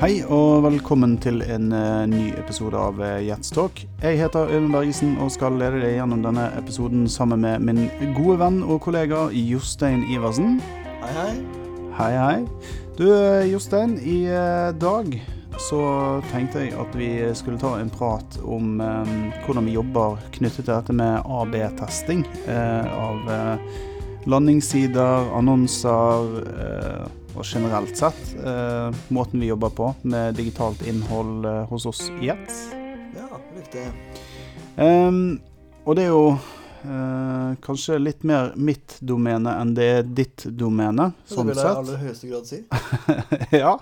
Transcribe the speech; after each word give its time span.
Hei 0.00 0.22
og 0.32 0.62
velkommen 0.64 1.18
til 1.20 1.42
en 1.44 1.66
eh, 1.76 2.06
ny 2.08 2.30
episode 2.40 2.72
av 2.72 3.02
uh, 3.04 3.18
Jetstalk. 3.20 3.82
Jeg 4.00 4.16
heter 4.16 4.48
Øyvind 4.48 4.72
Bergesen 4.72 5.10
og 5.20 5.28
skal 5.34 5.58
lede 5.60 5.82
deg 5.82 5.98
gjennom 5.98 6.22
denne 6.24 6.46
episoden 6.56 7.02
sammen 7.04 7.42
med 7.44 7.66
min 7.68 7.82
gode 8.16 8.38
venn 8.40 8.62
og 8.64 8.80
kollega 8.86 9.26
Jostein 9.36 10.06
Iversen. 10.08 10.56
Hei, 11.02 11.12
hei. 11.18 11.34
Hei, 11.98 12.08
hei. 12.16 12.72
Du 12.96 13.04
eh, 13.10 13.44
Jostein, 13.52 13.98
i 14.00 14.22
eh, 14.24 14.70
dag 14.80 15.12
så 15.60 15.84
tenkte 16.32 16.64
jeg 16.64 16.80
at 16.80 16.96
vi 16.96 17.12
skulle 17.36 17.60
ta 17.60 17.76
en 17.76 17.92
prat 17.92 18.40
om 18.40 18.80
eh, 18.80 19.14
hvordan 19.44 19.68
vi 19.68 19.76
jobber 19.76 20.16
knyttet 20.32 20.64
til 20.64 20.72
dette 20.72 20.96
med 20.96 21.28
AB-testing 21.28 22.24
eh, 22.48 22.88
av 22.88 23.32
eh, 23.36 23.78
landingssider, 24.32 25.28
annonser 25.36 26.38
eh, 26.56 27.08
og 27.36 27.44
generelt 27.46 27.96
sett 27.98 28.34
eh, 28.38 28.94
måten 29.08 29.40
vi 29.40 29.50
jobber 29.50 29.72
på 29.74 29.90
med 30.02 30.34
digitalt 30.38 30.82
innhold 30.86 31.46
eh, 31.46 31.62
hos 31.70 31.86
oss 31.86 32.06
i 32.22 32.30
ett. 32.32 32.54
Ja, 33.16 33.40
riktig. 33.56 33.84
Um, 34.76 35.40
og 35.84 35.96
det 35.96 36.06
er 36.06 36.12
jo 36.12 36.26
eh, 36.32 37.52
kanskje 37.64 37.98
litt 38.00 38.24
mer 38.26 38.52
mitt 38.56 38.96
domene 39.00 39.54
enn 39.60 39.74
det 39.76 39.88
er 39.94 40.04
ditt 40.06 40.46
domene, 40.46 41.10
Det 41.24 41.34
sånn 41.34 41.50
vil 41.50 41.60
jeg 41.60 41.70
i 41.70 41.80
aller 41.82 42.04
høyeste 42.04 42.30
grad 42.30 42.50
si. 42.50 42.60
ja, 43.62 43.74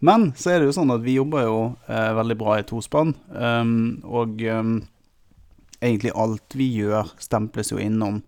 men 0.00 0.30
så 0.38 0.54
er 0.54 0.60
det 0.60 0.70
jo 0.70 0.76
sånn 0.78 0.94
at 0.94 1.04
vi 1.04 1.18
jobber 1.18 1.46
jo 1.46 1.58
eh, 1.88 2.12
veldig 2.18 2.38
bra 2.40 2.58
i 2.60 2.66
tospann, 2.68 3.14
um, 3.34 3.76
og 4.06 4.42
um, 4.46 4.78
egentlig 5.80 6.14
alt 6.16 6.58
vi 6.58 6.70
gjør 6.80 7.12
stemples 7.22 7.72
jo 7.74 7.80
innom. 7.82 8.22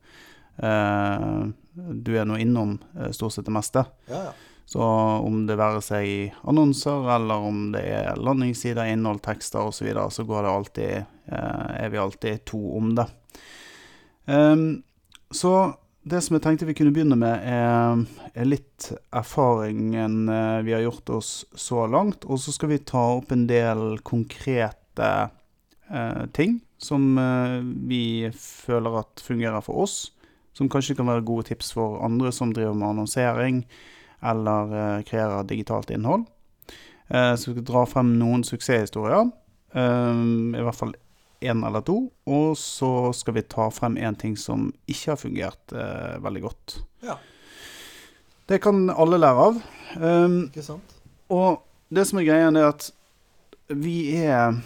Eh, 0.60 1.40
du 1.74 2.12
er 2.18 2.26
nå 2.28 2.38
innom 2.40 2.78
eh, 2.98 3.10
stort 3.16 3.34
sett 3.34 3.48
det 3.48 3.54
meste. 3.54 3.84
Ja, 4.10 4.30
ja. 4.30 4.38
Så 4.70 4.80
om 5.26 5.40
det 5.48 5.56
være 5.58 5.80
seg 5.82 6.06
i 6.06 6.18
annonser, 6.46 7.08
eller 7.16 7.42
om 7.42 7.72
det 7.74 7.82
er 7.90 8.20
landingssider, 8.22 8.86
innhold, 8.92 9.18
tekster 9.24 9.64
osv., 9.66 9.80
så, 9.80 9.86
videre, 9.88 10.04
så 10.14 10.24
går 10.28 10.46
det 10.46 10.52
alltid, 10.52 11.08
eh, 11.26 11.64
er 11.80 11.90
vi 11.90 11.98
alltid 11.98 12.44
to 12.46 12.60
om 12.78 12.92
det. 12.94 13.08
Ehm, 14.30 14.68
så 15.34 15.74
det 16.06 16.22
som 16.22 16.38
jeg 16.38 16.46
tenkte 16.46 16.70
vi 16.70 16.76
kunne 16.78 16.94
begynne 16.94 17.18
med, 17.18 17.50
er, 17.50 18.46
litt 18.46 18.92
erfaringen 19.10 20.30
eh, 20.30 20.62
vi 20.62 20.78
har 20.78 20.86
gjort 20.86 21.16
oss 21.18 21.34
så 21.50 21.88
langt. 21.90 22.22
Og 22.30 22.38
så 22.38 22.54
skal 22.54 22.76
vi 22.76 22.82
ta 22.86 23.08
opp 23.18 23.34
en 23.34 23.48
del 23.50 23.98
konkrete 24.06 25.12
eh, 25.90 26.24
ting 26.30 26.60
som 26.78 27.10
vi 27.90 28.30
føler 28.38 29.02
at 29.02 29.20
fungerer 29.20 29.66
for 29.66 29.82
oss. 29.82 30.12
Som 30.54 30.70
kanskje 30.70 30.94
kan 30.96 31.10
være 31.10 31.26
gode 31.26 31.50
tips 31.50 31.74
for 31.74 31.98
andre 32.06 32.30
som 32.32 32.54
driver 32.54 32.78
med 32.78 32.94
annonsering 32.94 33.64
eller 34.22 34.70
kreere 34.70 35.02
kreerer 35.08 35.48
digitalt 35.48 35.90
innhold. 35.90 36.26
Eh, 37.08 37.34
så 37.34 37.50
vi 37.50 37.56
skal 37.56 37.64
dra 37.66 37.86
frem 37.86 38.12
noen 38.18 38.44
suksesshistorier. 38.46 39.30
eh, 39.74 40.24
I 40.60 40.62
hvert 40.62 40.78
fall 40.78 40.94
én 41.40 41.66
eller 41.66 41.80
to. 41.80 42.10
Og 42.26 42.56
så 42.58 43.12
skal 43.16 43.34
vi 43.34 43.42
ta 43.42 43.70
frem 43.70 43.96
en 43.96 44.14
ting 44.14 44.36
som 44.36 44.72
ikke 44.86 45.12
har 45.12 45.20
fungert 45.20 45.72
eh, 45.72 46.18
veldig 46.22 46.42
godt. 46.42 46.76
Ja. 47.02 47.18
Det 48.46 48.60
kan 48.62 48.90
alle 48.90 49.18
lære 49.18 49.46
av. 49.46 49.60
Um, 49.96 50.44
Ikke 50.50 50.62
sant? 50.62 50.94
og 51.30 51.62
det 51.90 52.06
som 52.06 52.18
er 52.18 52.26
greia, 52.26 52.50
er 52.50 52.68
at 52.68 52.90
vi 53.68 54.16
er 54.18 54.60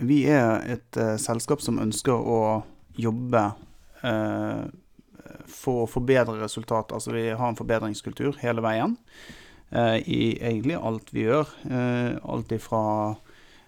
Vi 0.00 0.24
er 0.24 0.62
et 0.64 0.96
uh, 0.96 1.16
selskap 1.20 1.60
som 1.60 1.76
ønsker 1.78 2.16
å 2.16 2.62
jobbe 2.96 3.42
eh, 4.00 4.62
for 5.52 5.84
å 5.84 5.90
forbedre 5.90 6.38
resultatet. 6.40 6.94
Altså 6.96 7.14
vi 7.14 7.28
har 7.30 7.46
en 7.48 7.58
forbedringskultur 7.58 8.40
hele 8.42 8.64
veien 8.64 8.96
eh, 9.70 9.98
i 10.06 10.22
egentlig 10.38 10.78
alt 10.78 11.12
vi 11.14 11.26
gjør. 11.26 11.52
Eh, 11.70 12.16
alt 12.22 12.52
ifra 12.56 12.82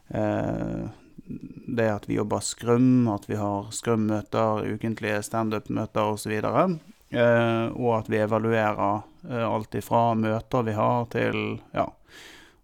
eh, 0.08 0.90
det 1.66 1.88
at 1.90 2.08
vi 2.08 2.18
jobber 2.18 2.42
skrøm, 2.44 3.08
at 3.12 3.28
vi 3.30 3.38
har 3.40 3.70
scrum-møter, 3.72 4.66
ukentlige 4.74 5.22
standup-møter 5.22 6.14
osv. 6.14 6.34
Eh, 7.12 7.66
og 7.76 7.90
at 7.98 8.10
vi 8.10 8.20
evaluerer 8.24 9.02
eh, 9.28 9.44
alt 9.46 9.74
ifra 9.78 10.12
møter 10.18 10.64
vi 10.66 10.76
har 10.76 11.04
til 11.12 11.42
ja. 11.74 11.88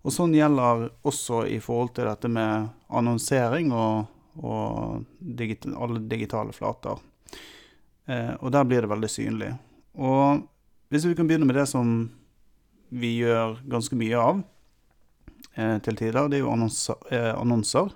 Og 0.06 0.14
sånn 0.14 0.32
gjelder 0.36 0.86
også 1.06 1.42
i 1.50 1.58
forhold 1.60 1.92
til 1.96 2.08
dette 2.08 2.30
med 2.32 2.70
annonsering 2.88 3.72
og, 3.74 4.06
og 4.40 5.04
digit 5.18 5.66
alle 5.68 6.00
digitale 6.08 6.54
flater. 6.56 7.02
Eh, 8.08 8.34
og 8.40 8.52
der 8.52 8.64
blir 8.64 8.84
det 8.84 8.90
veldig 8.90 9.10
synlig. 9.12 9.52
Og 9.94 10.44
hvis 10.88 11.06
vi 11.06 11.14
kan 11.14 11.28
begynne 11.28 11.48
med 11.48 11.58
det 11.58 11.66
som 11.68 12.10
vi 12.88 13.18
gjør 13.20 13.58
ganske 13.68 13.96
mye 14.00 14.20
av 14.20 14.42
eh, 15.56 15.76
til 15.84 15.98
tider, 16.00 16.30
det 16.32 16.40
er 16.40 16.46
jo. 16.46 16.54
Eh, 17.12 17.32
annonser. 17.36 17.94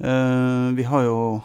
Vi 0.00 0.84
har 0.88 1.02
jo 1.04 1.42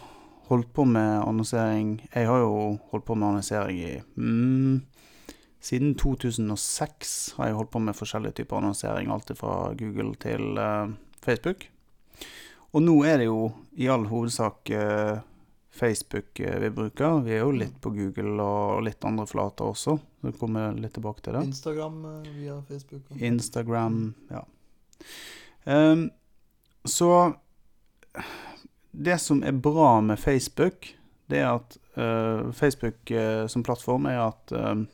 holdt 0.48 0.70
på 0.72 0.86
med 0.88 1.26
annonsering 1.28 1.98
Jeg 2.14 2.28
har 2.30 2.38
jo 2.40 2.78
holdt 2.94 3.04
på 3.04 3.16
med 3.16 3.28
annonsering 3.28 3.82
i 3.84 3.98
mm, 4.16 4.78
Siden 5.60 5.92
2006 6.00 7.34
har 7.36 7.50
jeg 7.50 7.58
holdt 7.58 7.74
på 7.74 7.82
med 7.84 7.98
forskjellige 7.98 8.38
typer 8.40 8.62
annonsering, 8.62 9.12
alt 9.12 9.34
fra 9.36 9.74
Google 9.76 10.16
til 10.16 10.56
Facebook. 11.26 11.68
Og 12.76 12.84
nå 12.84 12.96
er 13.08 13.18
det 13.18 13.28
jo 13.30 13.50
i 13.80 13.88
all 13.92 14.06
hovedsak 14.08 14.70
eh, 14.76 15.20
Facebook 15.76 16.40
eh, 16.40 16.60
vi 16.60 16.70
bruker. 16.70 17.20
Vi 17.20 17.34
er 17.36 17.44
jo 17.44 17.52
litt 17.52 17.82
på 17.82 17.90
Google 17.90 18.44
og, 18.44 18.84
litt 18.86 19.04
andre 19.04 19.26
flater 19.28 19.68
også. 19.72 19.98
Så 20.22 20.34
kommer 20.40 20.76
litt 20.80 20.96
tilbake 20.96 21.26
til 21.26 21.36
det. 21.36 21.44
Instagram 21.52 21.98
eh, 22.12 22.30
via 22.38 22.60
Facebook. 22.68 23.10
Instagram, 23.20 24.14
ja. 24.30 24.46
Um, 25.66 26.10
så 26.86 27.34
det 28.92 29.18
som 29.20 29.44
er 29.44 29.52
bra 29.52 30.00
med 30.02 30.20
Facebook, 30.20 30.94
det 31.28 31.42
er 31.42 31.58
at 31.58 31.78
uh, 31.98 32.52
Facebook 32.54 33.12
uh, 33.12 33.48
som 33.52 33.66
plattform 33.66 34.06
er 34.08 34.22
at 34.28 34.54
uh, 34.56 34.86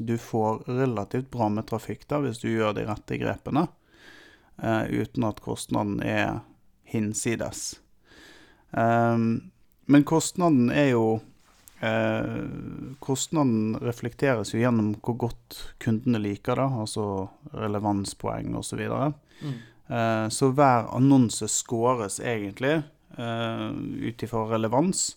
du 0.00 0.16
får 0.18 0.64
relativt 0.66 1.30
bra 1.30 1.46
med 1.52 1.68
trafikk 1.70 2.08
da, 2.10 2.18
hvis 2.24 2.40
du 2.42 2.48
gjør 2.48 2.74
de 2.74 2.88
rette 2.88 3.20
grepene, 3.20 3.68
uten 4.58 5.26
at 5.26 5.42
kostnaden 5.42 6.00
er 6.02 6.40
hinsides. 6.90 7.76
Ehm, 8.74 9.53
men 9.86 10.04
kostnaden 10.08 10.70
er 10.72 10.90
jo 10.94 11.06
eh, 11.84 12.44
Kostnaden 13.04 13.76
reflekteres 13.82 14.54
jo 14.54 14.62
gjennom 14.62 14.94
hvor 15.04 15.18
godt 15.26 15.58
kundene 15.82 16.22
liker 16.22 16.60
det, 16.60 16.68
altså 16.84 17.06
relevanspoeng 17.52 18.54
osv. 18.56 18.70
Så, 18.70 18.80
videre. 18.80 19.12
Mm. 19.42 19.56
Eh, 19.86 20.28
så 20.28 20.50
hver 20.56 20.88
annonse 20.96 21.48
scores 21.52 22.20
egentlig 22.20 22.78
eh, 23.18 23.70
ut 24.08 24.22
ifra 24.22 24.46
relevans. 24.54 25.16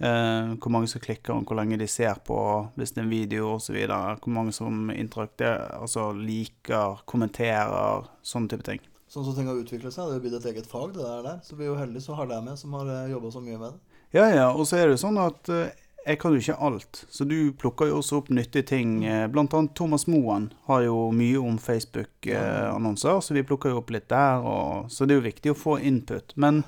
Eh, 0.00 0.54
hvor 0.56 0.72
mange 0.72 0.88
som 0.88 1.02
klikker, 1.04 1.34
og 1.34 1.44
hvor 1.44 1.58
lenge 1.60 1.76
de 1.76 1.86
ser 1.90 2.22
på, 2.24 2.38
hvis 2.74 2.94
det 2.96 3.02
er 3.02 3.06
en 3.06 3.12
video 3.12 3.50
osv. 3.58 3.76
Hvor 3.86 4.32
mange 4.32 4.54
som 4.56 4.90
interakterer, 4.90 5.76
altså 5.78 6.10
liker, 6.16 7.04
kommenterer, 7.04 8.08
sånne 8.22 8.50
type 8.50 8.66
ting. 8.66 8.82
Sånn 9.10 9.26
som 9.26 9.34
ting 9.36 9.50
har 9.50 9.58
utviklet 9.58 9.92
seg. 9.92 10.06
Det 10.06 10.16
er 10.16 10.20
jo 10.20 10.24
blitt 10.24 10.38
et 10.38 10.50
eget 10.52 10.70
fag, 10.70 10.94
det 10.94 11.02
der. 11.02 11.22
der. 11.26 11.38
Så 11.44 11.58
vi 11.58 11.66
er 11.66 11.72
jo 11.72 11.78
heldige 11.78 12.06
som 12.06 12.18
har 12.18 12.30
deg 12.30 12.44
med, 12.46 12.58
som 12.58 12.74
har 12.78 12.92
jobba 13.10 13.32
så 13.34 13.42
mye 13.44 13.58
med 13.58 13.72
det. 13.72 13.89
Ja, 14.10 14.26
ja, 14.34 14.48
og 14.50 14.66
så 14.66 14.80
er 14.80 14.90
det 14.90 14.98
sånn 14.98 15.18
at 15.22 15.48
eh, 15.52 15.70
jeg 16.06 16.18
kan 16.18 16.34
jo 16.34 16.40
ikke 16.42 16.56
alt, 16.66 17.04
så 17.12 17.26
du 17.28 17.52
plukker 17.54 17.90
jo 17.90 18.00
også 18.00 18.18
opp 18.18 18.30
nyttige 18.34 18.66
ting. 18.66 18.94
Eh, 19.06 19.26
Blant 19.30 19.54
annet 19.54 19.76
Thomas 19.78 20.08
Moen 20.10 20.48
har 20.66 20.82
jo 20.86 21.10
mye 21.14 21.38
om 21.38 21.58
Facebook-annonser, 21.62 23.20
så 23.22 23.36
vi 23.36 23.44
plukker 23.46 23.70
jo 23.70 23.82
opp 23.82 23.92
litt 23.94 24.08
der. 24.10 24.42
Og, 24.42 24.88
så 24.90 25.06
det 25.06 25.14
er 25.14 25.20
jo 25.20 25.28
viktig 25.28 25.52
å 25.52 25.58
få 25.58 25.76
input. 25.78 26.34
Men 26.40 26.64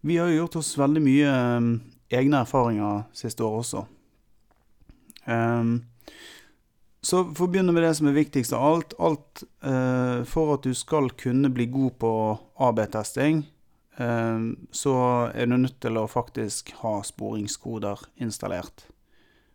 vi 0.00 0.16
har 0.20 0.30
jo 0.30 0.44
gjort 0.44 0.60
oss 0.62 0.72
veldig 0.80 1.02
mye 1.04 1.34
eh, 1.34 1.68
egne 2.20 2.44
erfaringer 2.46 3.04
siste 3.16 3.44
år 3.44 3.58
også. 3.60 3.84
Um, 5.24 5.76
så 7.04 7.22
for 7.36 7.46
å 7.46 7.52
begynne 7.52 7.72
med 7.72 7.84
det 7.84 7.94
som 7.98 8.08
er 8.08 8.16
viktigst 8.16 8.52
av 8.56 8.64
alt, 8.64 8.94
alt 8.96 9.42
eh, 9.64 10.24
for 10.28 10.54
at 10.56 10.64
du 10.64 10.72
skal 10.76 11.10
kunne 11.20 11.50
bli 11.52 11.66
god 11.72 11.98
på 12.00 12.12
AB-testing, 12.64 13.42
så 13.94 14.94
er 15.30 15.46
du 15.46 15.54
nødt 15.54 15.76
til 15.84 16.00
å 16.00 16.08
faktisk 16.10 16.72
ha 16.80 16.96
sporingskoder 17.06 18.00
installert. 18.24 18.88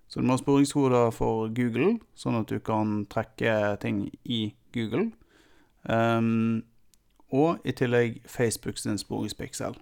Så 0.07 0.21
du 0.21 0.25
må 0.25 0.37
ha 0.37 0.41
sporingskoder 0.41 1.11
for 1.13 1.51
Google, 1.53 1.97
sånn 2.17 2.39
at 2.39 2.49
du 2.49 2.57
kan 2.63 3.03
trekke 3.11 3.75
ting 3.83 4.05
i 4.23 4.53
Google. 4.73 5.09
Um, 5.83 6.63
og 7.29 7.61
i 7.67 7.75
tillegg 7.77 8.23
Facebook 8.25 8.79
sin 8.81 8.97
sporingspiksel. 8.97 9.77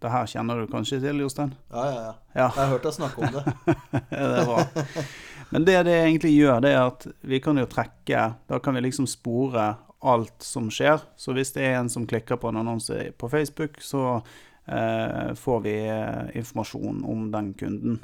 Det 0.00 0.12
her 0.12 0.26
kjenner 0.28 0.60
du 0.60 0.68
kanskje 0.68 0.98
til, 1.00 1.20
Jostein? 1.20 1.52
Ja, 1.72 1.84
ja, 1.84 2.00
ja. 2.00 2.14
Ja. 2.34 2.48
Jeg 2.48 2.60
har 2.60 2.72
hørt 2.72 2.88
deg 2.88 2.96
snakke 2.96 3.24
om 3.24 3.36
det. 3.36 3.44
det 4.10 4.40
er 4.40 4.48
bra. 4.48 5.04
Men 5.52 5.64
det 5.68 5.76
det 5.86 5.94
egentlig 6.00 6.32
gjør, 6.34 6.60
det 6.64 6.72
er 6.72 6.82
at 6.82 7.06
vi 7.20 7.38
kan 7.40 7.60
jo 7.60 7.68
trekke 7.70 8.24
Da 8.48 8.58
kan 8.64 8.74
vi 8.74 8.82
liksom 8.84 9.06
spore 9.08 9.68
alt 10.04 10.44
som 10.44 10.70
skjer. 10.72 11.02
Så 11.16 11.34
hvis 11.36 11.54
det 11.56 11.64
er 11.66 11.78
en 11.78 11.90
som 11.92 12.06
klikker 12.08 12.40
på 12.40 12.50
en 12.50 12.60
annonse 12.62 13.10
på 13.18 13.30
Facebook, 13.32 13.80
så 13.82 14.20
eh, 14.66 15.34
får 15.38 15.60
vi 15.64 15.74
eh, 15.88 16.36
informasjon 16.40 17.04
om 17.08 17.28
den 17.32 17.52
kunden. 17.58 18.00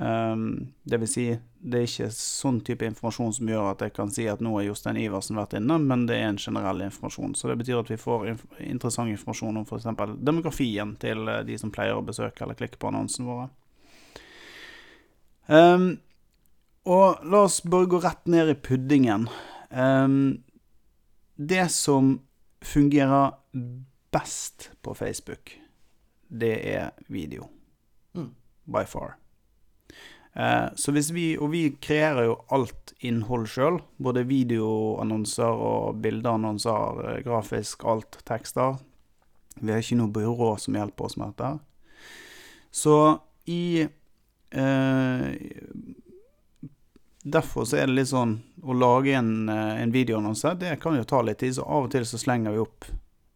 Um, 0.00 0.72
det 0.82 0.98
vil 1.02 1.08
si, 1.10 1.24
det 1.58 1.78
er 1.78 1.86
ikke 1.88 2.08
sånn 2.14 2.60
type 2.62 2.86
informasjon 2.86 3.32
som 3.34 3.48
gjør 3.50 3.70
at 3.72 3.80
jeg 3.82 3.94
kan 3.96 4.12
si 4.14 4.28
at 4.30 4.42
nå 4.44 4.52
har 4.54 4.68
Jostein 4.68 4.98
Iversen 5.00 5.38
vært 5.40 5.56
inne, 5.58 5.78
men 5.82 6.04
det 6.06 6.20
er 6.20 6.28
en 6.28 6.38
generell 6.38 6.84
informasjon. 6.84 7.34
Så 7.34 7.50
det 7.50 7.56
betyr 7.58 7.80
at 7.80 7.90
vi 7.90 7.98
får 7.98 8.28
inf 8.30 8.44
interessant 8.62 9.10
informasjon 9.10 9.58
om 9.58 9.66
f.eks. 9.66 9.88
demografien 10.22 10.94
til 11.02 11.24
eh, 11.26 11.42
de 11.48 11.58
som 11.58 11.72
pleier 11.74 11.98
å 11.98 12.04
besøke 12.06 12.44
eller 12.44 12.58
klikke 12.58 12.78
på 12.78 12.92
annonsene 12.92 13.26
våre. 13.30 13.48
Um, 15.48 15.88
og 16.88 17.24
la 17.26 17.42
oss 17.48 17.62
bare 17.64 17.88
gå 17.90 17.98
rett 18.04 18.28
ned 18.30 18.52
i 18.52 18.58
puddingen. 18.68 19.26
Um, 19.72 20.44
det 21.38 21.68
som 21.70 22.20
fungerer 22.60 23.32
best 24.10 24.70
på 24.82 24.94
Facebook, 24.94 25.60
det 26.28 26.74
er 26.74 26.90
video. 27.06 27.46
Mm. 28.14 28.34
By 28.64 28.84
far. 28.86 29.14
Eh, 30.32 30.68
så 30.74 30.92
hvis 30.92 31.10
vi 31.10 31.36
Og 31.38 31.50
vi 31.50 31.62
kreerer 31.80 32.24
jo 32.24 32.36
alt 32.50 32.92
innhold 33.00 33.46
sjøl. 33.46 33.80
Både 34.02 34.26
videoannonser 34.26 35.62
og 35.70 36.02
bildeannonser, 36.02 37.00
eh, 37.06 37.22
grafisk, 37.24 37.84
alt, 37.84 38.18
tekster. 38.26 38.78
Vi 39.60 39.72
har 39.72 39.78
ikke 39.78 39.96
noe 39.98 40.12
byrå 40.12 40.58
som 40.58 40.74
hjelper 40.74 41.04
oss 41.04 41.16
med 41.16 41.34
dette. 41.34 41.60
Så 42.70 43.20
i 43.46 43.86
eh, 44.52 45.26
Derfor 47.32 47.66
så 47.68 47.80
er 47.80 47.88
det 47.88 47.96
litt 47.98 48.10
sånn 48.10 48.36
å 48.62 48.74
lage 48.76 49.14
en, 49.18 49.48
eh, 49.48 49.82
en 49.82 49.92
videoannonse, 49.92 50.54
det 50.60 50.76
kan 50.82 50.96
jo 50.96 51.04
ta 51.04 51.22
litt 51.22 51.38
tid. 51.38 51.54
Så 51.58 51.66
av 51.66 51.88
og 51.88 51.92
til 51.92 52.06
så 52.08 52.20
slenger 52.20 52.54
vi 52.54 52.62
opp 52.64 52.88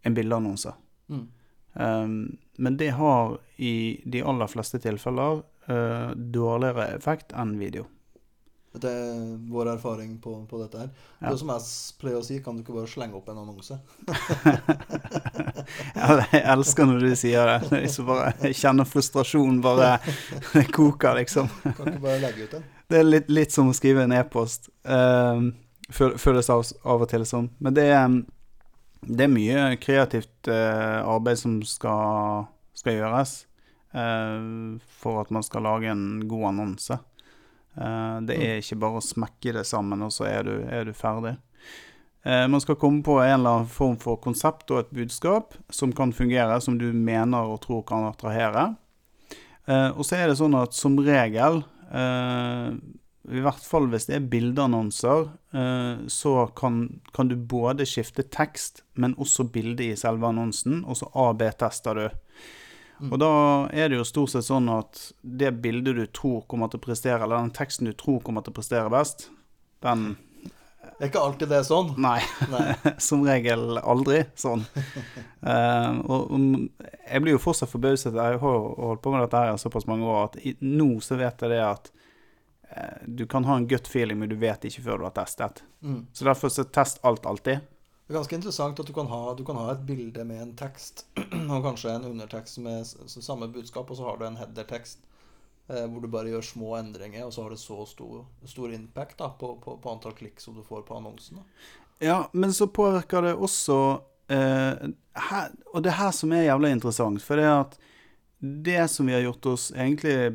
en 0.03 0.15
bildeannonse. 0.15 0.75
Mm. 1.13 1.25
Um, 1.73 2.39
men 2.57 2.77
det 2.77 2.91
har 2.99 3.39
i 3.57 4.03
de 4.05 4.23
aller 4.23 4.51
fleste 4.51 4.79
tilfeller 4.83 5.43
uh, 5.71 6.11
dårligere 6.15 6.91
effekt 6.97 7.33
enn 7.33 7.57
video. 7.61 7.87
Det 8.73 8.89
er 8.89 9.17
vår 9.53 9.75
erfaring 9.75 10.15
på, 10.21 10.47
på 10.49 10.59
dette 10.63 10.79
her. 10.81 10.89
Ja. 11.19 11.31
Det 11.31 11.39
som 11.43 11.51
jeg 11.53 11.65
pleier 12.01 12.21
å 12.23 12.25
si, 12.25 12.39
kan 12.45 12.57
du 12.57 12.63
ikke 12.63 12.77
bare 12.79 12.89
slenge 12.89 13.19
opp 13.19 13.29
en 13.29 13.43
annonse? 13.43 13.77
Jeg 16.33 16.41
elsker 16.55 16.89
når 16.89 17.05
du 17.05 17.13
sier 17.17 17.49
det. 17.49 17.83
liksom 17.85 18.09
jeg 18.43 18.57
kjenner 18.59 18.89
frustrasjon 18.89 19.61
bare 19.65 19.95
koker, 20.77 21.21
liksom. 21.21 21.51
Kan 21.63 21.93
ikke 21.93 22.03
bare 22.03 22.23
legge 22.25 22.49
ut 22.49 22.57
en? 22.59 22.65
Det 22.93 22.99
er 23.01 23.07
litt, 23.09 23.31
litt 23.33 23.55
som 23.55 23.71
å 23.71 23.77
skrive 23.77 24.05
en 24.05 24.13
e-post. 24.13 24.69
Um, 24.85 25.55
føles 25.89 26.51
av, 26.53 26.67
av 26.85 27.05
og 27.05 27.09
til 27.09 27.25
som. 27.29 27.47
Men 27.63 27.77
det 27.79 27.87
er, 27.89 28.19
det 29.09 29.25
er 29.25 29.33
mye 29.33 29.63
kreativt 29.81 30.51
uh, 30.53 31.01
arbeid 31.09 31.41
som 31.41 31.55
skal, 31.65 32.51
skal 32.77 32.99
gjøres 32.99 33.33
uh, 33.97 34.77
for 35.01 35.23
at 35.23 35.33
man 35.33 35.47
skal 35.47 35.65
lage 35.65 35.89
en 35.89 36.05
god 36.29 36.51
annonse. 36.51 37.01
Uh, 37.81 38.21
det 38.29 38.37
er 38.37 38.61
ikke 38.61 38.83
bare 38.85 39.01
å 39.01 39.07
smekke 39.07 39.57
det 39.57 39.65
sammen, 39.71 40.05
og 40.05 40.13
så 40.13 40.29
er 40.29 40.45
du, 40.51 40.55
er 40.69 40.85
du 40.85 40.93
ferdig. 40.97 41.39
Man 42.23 42.63
skal 42.63 42.77
komme 42.79 43.01
på 43.03 43.17
en 43.19 43.33
eller 43.33 43.57
annen 43.57 43.71
form 43.73 43.97
for 43.99 44.15
konsept 44.23 44.69
og 44.71 44.77
et 44.79 44.93
budskap 44.95 45.57
som 45.75 45.91
kan 45.91 46.13
fungere, 46.15 46.61
som 46.63 46.77
du 46.79 46.93
mener 46.95 47.51
og 47.51 47.65
tror 47.65 47.81
kan 47.89 48.05
attrahere. 48.07 48.77
Og 49.67 50.07
så 50.07 50.21
er 50.21 50.31
det 50.31 50.37
sånn 50.39 50.55
at 50.55 50.71
som 50.79 50.95
regel, 51.03 51.65
i 51.93 53.43
hvert 53.43 53.63
fall 53.63 53.87
hvis 53.93 54.09
det 54.09 54.17
er 54.17 54.31
bildeannonser, 54.33 55.29
eh, 55.55 56.07
så 56.11 56.33
kan, 56.59 56.85
kan 57.15 57.31
du 57.31 57.37
både 57.37 57.87
skifte 57.87 58.25
tekst, 58.27 58.83
men 58.99 59.15
også 59.15 59.47
bilde 59.55 59.87
i 59.87 59.99
selve 59.99 60.27
annonsen, 60.27 60.83
og 60.85 60.99
så 60.99 61.11
AB-tester 61.29 62.01
du. 62.01 62.09
Mm. 63.03 63.13
Og 63.13 63.21
da 63.23 63.31
er 63.71 63.91
det 63.91 64.01
jo 64.01 64.09
stort 64.09 64.35
sett 64.35 64.47
sånn 64.49 64.69
at 64.73 65.05
det 65.23 65.53
bildet 65.63 65.99
du 65.99 66.05
tror 66.11 66.43
kommer 66.51 66.71
til 66.71 66.83
å 66.83 66.87
prestere, 66.89 67.23
eller 67.23 67.39
den 67.39 67.55
teksten 67.55 67.91
du 67.91 67.95
tror 67.99 68.21
kommer 68.27 68.43
til 68.43 68.55
å 68.55 68.59
prestere 68.59 68.93
best, 68.93 69.29
den 69.83 70.13
Det 70.83 71.07
er 71.07 71.11
ikke 71.11 71.23
alltid 71.23 71.51
det 71.51 71.59
er 71.59 71.67
sånn. 71.67 71.89
Nei. 72.03 72.19
Nei. 72.53 72.67
Som 73.07 73.25
regel 73.27 73.79
aldri 73.79 74.21
sånn. 74.39 74.65
uh, 75.43 75.99
og, 76.13 76.31
og 76.31 76.39
jeg 77.09 77.25
blir 77.25 77.37
jo 77.37 77.43
fortsatt 77.43 77.73
forbauset. 77.73 78.15
Jeg 78.15 78.39
har 78.43 78.57
jo 78.57 78.63
holdt 78.77 79.03
på 79.03 79.15
med 79.15 79.25
dette 79.25 79.43
her 79.43 79.53
i 79.53 79.59
såpass 79.63 79.89
mange 79.91 80.07
år 80.07 80.29
at 80.29 80.39
i, 80.43 80.55
nå 80.63 80.95
så 81.03 81.19
vet 81.21 81.43
jeg 81.43 81.55
det 81.55 81.61
at 81.67 81.93
uh, 82.71 83.03
du 83.07 83.25
kan 83.31 83.47
ha 83.49 83.59
en 83.59 83.69
gut 83.71 83.91
feeling, 83.91 84.21
men 84.23 84.31
du 84.31 84.37
vet 84.39 84.69
ikke 84.69 84.85
før 84.87 85.03
du 85.03 85.09
har 85.09 85.15
testet. 85.17 85.65
Mm. 85.83 86.05
Så 86.13 86.29
derfor 86.29 86.55
så 86.55 86.67
test 86.71 87.03
alt 87.07 87.27
alltid. 87.27 87.69
Det 88.03 88.15
er 88.15 88.19
ganske 88.19 88.37
interessant 88.37 88.81
at 88.83 88.87
du 88.87 88.93
kan, 88.95 89.07
ha, 89.09 89.23
du 89.39 89.45
kan 89.47 89.57
ha 89.57 89.71
et 89.73 89.87
bilde 89.89 90.27
med 90.29 90.43
en 90.43 90.57
tekst, 90.59 91.07
og 91.53 91.63
kanskje 91.65 91.95
en 91.97 92.11
undertekst 92.11 92.59
med 92.63 92.87
samme 93.15 93.49
budskap, 93.51 93.91
og 93.91 93.99
så 93.99 94.11
har 94.11 94.19
du 94.21 94.27
en 94.29 94.39
header-tekst 94.39 95.03
hvor 95.67 96.01
du 96.03 96.09
bare 96.09 96.29
gjør 96.33 96.43
små 96.45 96.75
endringer, 96.79 97.25
og 97.27 97.33
så 97.33 97.43
har 97.47 97.51
det 97.55 97.59
så 97.63 97.85
stor, 97.87 98.25
stor 98.45 98.73
impact 98.75 99.19
da, 99.19 99.29
på, 99.39 99.55
på, 99.63 99.77
på 99.83 99.93
antall 99.93 100.13
klikk 100.19 100.41
som 100.43 100.55
du 100.59 100.63
får 100.67 100.83
på 100.89 100.97
annonsene. 100.99 101.45
Ja, 102.03 102.29
men 102.33 102.53
så 102.53 102.67
påvirker 102.67 103.23
det 103.23 103.35
også 103.39 103.77
eh, 104.29 104.89
her, 105.29 105.53
Og 105.73 105.83
det 105.85 105.93
er 105.93 106.01
her 106.01 106.11
som 106.17 106.33
er 106.35 106.49
jævlig 106.49 106.73
interessant, 106.75 107.23
for 107.23 107.39
det 107.39 107.45
er 107.47 107.61
at 107.63 107.79
det 108.43 108.89
som 108.91 109.07
vi 109.07 109.15
har 109.15 109.23
gjort 109.23 109.47
oss 109.53 109.69
egentlig 109.71 110.33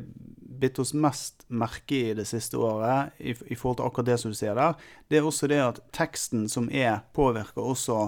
bitt 0.58 0.78
oss 0.80 0.94
mest 0.96 1.44
merke 1.52 1.98
i 2.08 2.14
det 2.16 2.24
siste 2.26 2.56
året, 2.56 3.12
i, 3.20 3.34
i 3.52 3.54
forhold 3.54 3.76
til 3.82 3.86
akkurat 3.90 4.08
det 4.08 4.16
som 4.22 4.32
du 4.32 4.38
sier 4.38 4.56
der, 4.56 4.80
det 5.12 5.20
er 5.20 5.28
også 5.28 5.46
det 5.52 5.58
at 5.60 5.82
teksten 5.94 6.48
som 6.50 6.70
er, 6.72 7.02
påvirker 7.14 7.60
også 7.62 7.98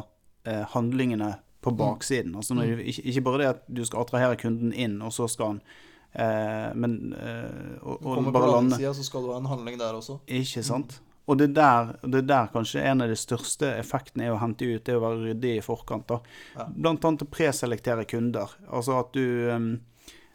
eh, 0.49 0.65
handlingene 0.73 1.35
på 1.61 1.75
baksiden. 1.77 2.33
Altså 2.41 2.57
når, 2.57 2.73
du- 2.81 2.83
ikke, 2.89 3.05
ikke 3.13 3.23
bare 3.29 3.39
det 3.45 3.49
at 3.53 3.63
du 3.69 3.85
skal 3.85 4.01
attrahere 4.07 4.41
kunden 4.41 4.73
inn, 4.73 4.97
og 5.05 5.13
så 5.13 5.29
skal 5.29 5.53
han 5.53 5.61
eh, 5.61 5.87
Men 6.13 7.15
eh, 7.15 7.77
og, 7.83 8.01
og 8.01 8.17
kommer 8.17 8.35
på 8.35 8.43
andre 8.57 8.95
så 8.95 9.05
skal 9.07 9.23
du 9.23 9.31
ha 9.31 9.39
en 9.39 9.47
handling 9.47 9.79
der 9.79 9.95
også. 9.95 10.19
ikke 10.27 10.65
sant? 10.67 10.99
Og 11.31 11.39
det 11.39 11.53
der, 11.55 11.93
det 12.03 12.25
der 12.27 12.49
kanskje 12.51 12.83
en 12.83 13.05
av 13.05 13.13
de 13.13 13.17
største 13.19 13.69
effektene 13.79 14.27
er 14.27 14.35
å 14.35 14.41
hente 14.41 14.67
ut, 14.67 14.83
det 14.83 14.91
er 14.91 14.99
å 14.99 15.05
være 15.05 15.21
ryddig 15.29 15.53
i 15.61 15.63
forkant. 15.63 16.09
da. 16.09 16.19
Ja. 16.57 16.67
Blant 16.75 17.07
annet 17.07 17.23
å 17.23 17.29
preselektere 17.31 18.07
kunder. 18.11 18.51
Altså 18.67 18.97
at 18.99 19.13
du 19.15 19.47
um, 19.55 19.69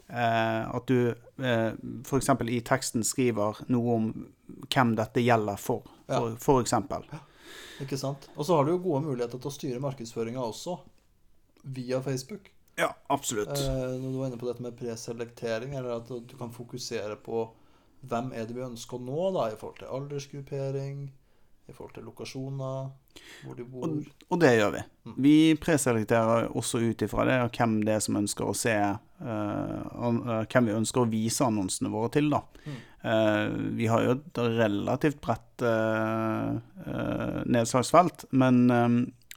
eh, 0.08 0.62
At 0.64 0.88
du 0.88 1.10
eh, 1.10 1.76
f.eks. 2.00 2.32
i 2.48 2.62
teksten 2.64 3.04
skriver 3.04 3.60
noe 3.68 3.98
om 3.98 4.08
hvem 4.72 4.96
dette 4.96 5.20
gjelder 5.20 5.60
for, 5.60 5.84
for, 6.08 6.32
for 6.40 6.64
eksempel. 6.64 7.04
Ikke 7.84 8.00
sant? 8.00 8.30
Og 8.36 8.48
så 8.48 8.56
har 8.56 8.64
du 8.64 8.72
jo 8.72 8.82
gode 8.88 9.04
muligheter 9.10 9.36
til 9.36 9.52
å 9.52 9.56
styre 9.58 9.84
markedsføringa 9.84 10.40
også, 10.40 10.78
via 11.76 12.00
Facebook. 12.00 12.48
Ja, 12.76 12.90
absolutt. 13.06 13.56
Eh, 13.56 13.92
når 14.00 14.10
du 14.10 14.18
var 14.20 14.30
inne 14.30 14.40
på 14.40 14.48
dette 14.50 14.64
med 14.64 14.76
preselektering, 14.76 15.74
eller 15.78 15.96
at 15.96 16.10
du 16.10 16.34
kan 16.36 16.52
fokusere 16.52 17.16
på 17.24 17.46
hvem 18.06 18.34
er 18.36 18.44
det 18.46 18.56
vi 18.56 18.66
ønsker 18.66 18.98
å 18.98 19.06
nå, 19.06 19.22
da, 19.36 19.48
i 19.50 19.56
forhold 19.56 19.80
til 19.80 19.94
aldersgruppering, 19.96 21.06
i 21.66 21.74
forhold 21.74 21.96
til 21.96 22.04
lokasjoner, 22.06 22.90
hvor 23.42 23.56
de 23.58 23.64
bor. 23.66 23.88
Og, 23.88 24.10
og 24.28 24.40
det 24.42 24.52
gjør 24.54 24.74
vi. 24.76 24.82
Mm. 25.08 25.16
Vi 25.24 25.36
preselekterer 25.58 26.52
også 26.52 26.82
ut 26.84 27.02
ifra 27.02 27.24
det 27.26 27.40
og 27.42 27.58
hvem 27.58 27.80
det 27.88 27.96
er 27.96 28.04
som 28.04 28.20
ønsker 28.20 28.46
å 28.46 28.54
se 28.54 28.76
uh, 28.76 30.44
Hvem 30.46 30.68
vi 30.68 30.76
ønsker 30.76 31.02
å 31.02 31.10
vise 31.10 31.48
annonsene 31.48 31.90
våre 31.90 32.12
til, 32.14 32.28
da. 32.30 32.44
Mm. 32.68 32.78
Uh, 33.02 33.46
vi 33.80 33.88
har 33.90 34.04
jo 34.04 34.14
et 34.18 34.42
relativt 34.60 35.18
bredt 35.24 35.66
uh, 35.66 36.60
nedslagsfelt, 37.48 38.28
men 38.36 38.66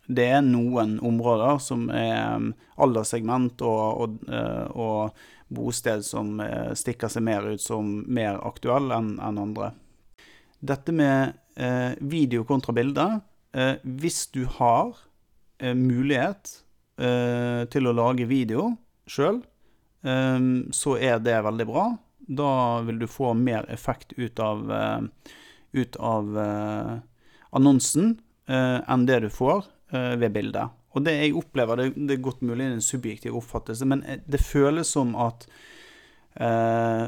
det 0.10 0.26
er 0.26 0.42
noen 0.42 0.98
områder 1.06 1.60
som 1.62 1.86
er 1.94 2.36
um, 2.42 2.50
alderssegment 2.82 3.62
og, 3.62 4.02
og, 4.02 4.16
eh, 4.32 4.66
og 4.74 5.54
bosted 5.54 6.02
som 6.06 6.40
eh, 6.42 6.72
stikker 6.78 7.12
seg 7.12 7.26
mer 7.28 7.46
ut 7.46 7.62
som 7.62 8.00
mer 8.10 8.40
aktuell 8.48 8.90
enn 8.96 9.12
andre. 9.22 9.74
Dette 10.60 10.96
med 10.96 11.38
eh, 11.60 11.94
video 12.02 12.46
kontra 12.48 12.74
bilde 12.76 13.06
Hvis 13.82 14.28
du 14.30 14.44
har 14.46 14.94
mulighet 15.60 16.52
til 17.74 17.88
å 17.90 17.94
lage 17.98 18.28
video 18.30 18.68
sjøl, 19.10 19.40
så 20.06 20.94
er 21.02 21.18
det 21.26 21.40
veldig 21.42 21.66
bra. 21.66 21.86
Da 22.20 22.52
vil 22.86 23.00
du 23.02 23.08
få 23.10 23.32
mer 23.34 23.66
effekt 23.74 24.14
ut 24.22 24.40
av, 24.40 24.70
ut 25.74 25.98
av 25.98 26.38
annonsen 27.50 28.14
enn 28.46 29.08
det 29.10 29.20
du 29.26 29.30
får 29.34 29.66
ved 29.90 30.32
bildet. 30.36 30.80
Og 30.98 31.06
det 31.06 31.16
jeg 31.20 31.36
opplever, 31.38 31.78
det, 31.78 31.90
det 32.10 32.18
er 32.18 32.24
godt 32.26 32.42
mulig 32.46 32.66
en 32.66 32.82
subjektiv 32.82 33.38
oppfattelse, 33.38 33.86
men 33.90 34.02
eh, 34.10 34.22
det 34.26 34.42
føles 34.42 34.90
som 34.90 35.14
at 35.20 35.46
eh, 36.42 37.06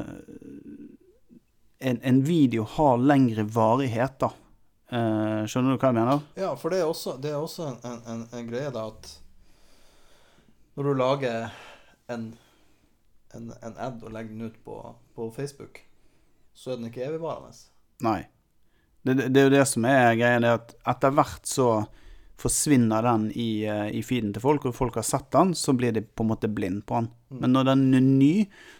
en, 1.82 1.98
en 1.98 2.20
video 2.26 2.66
har 2.76 3.02
lengre 3.02 3.44
varighet, 3.50 4.20
da. 4.22 4.30
Eh, 4.92 5.40
skjønner 5.50 5.74
du 5.74 5.80
hva 5.82 5.90
jeg 5.90 5.98
mener? 5.98 6.22
Ja, 6.38 6.52
for 6.58 6.70
det 6.70 6.82
er 6.82 6.90
også, 6.90 7.16
det 7.22 7.32
er 7.32 7.40
også 7.40 7.72
en, 7.72 7.98
en, 8.06 8.22
en, 8.30 8.50
greie 8.50 8.70
da 8.74 8.86
at 8.92 9.10
når 10.76 10.86
du 10.86 10.92
lager 11.00 11.48
en, 12.12 12.28
en, 13.34 13.48
en 13.50 13.74
ad 13.74 14.04
og 14.04 14.12
legger 14.14 14.30
den 14.30 14.46
ut 14.46 14.60
på, 14.64 14.76
på 15.16 15.26
Facebook, 15.34 15.82
så 16.54 16.72
er 16.72 16.78
den 16.78 16.92
ikke 16.92 17.02
evigvarende. 17.08 17.50
Nei. 18.06 18.20
Det, 19.02 19.16
det, 19.18 19.26
det 19.34 19.42
er 19.42 19.48
jo 19.48 19.54
det 19.56 19.66
som 19.66 19.90
er 19.90 20.14
greia, 20.14 20.38
det 20.44 20.54
at 20.54 20.76
etter 20.94 21.18
hvert 21.18 21.50
så 21.50 21.68
forsvinner 22.42 23.02
den 23.06 23.28
i, 23.38 23.64
eh, 23.64 23.88
i 23.94 24.02
feeden 24.02 24.32
til 24.34 24.42
folk, 24.42 24.64
og 24.66 24.74
folk 24.74 24.96
har 24.98 25.06
sett 25.06 25.30
den, 25.34 25.54
så 25.54 25.74
blir 25.78 25.94
de 25.94 26.02
på 26.02 26.24
en 26.24 26.30
måte 26.32 26.50
blind 26.50 26.84
på 26.86 26.98
den. 26.98 27.08
Mm. 27.30 27.38
Men 27.40 27.52
når 27.54 27.68
den 27.68 27.84
er 27.94 28.04
ny, 28.04 28.32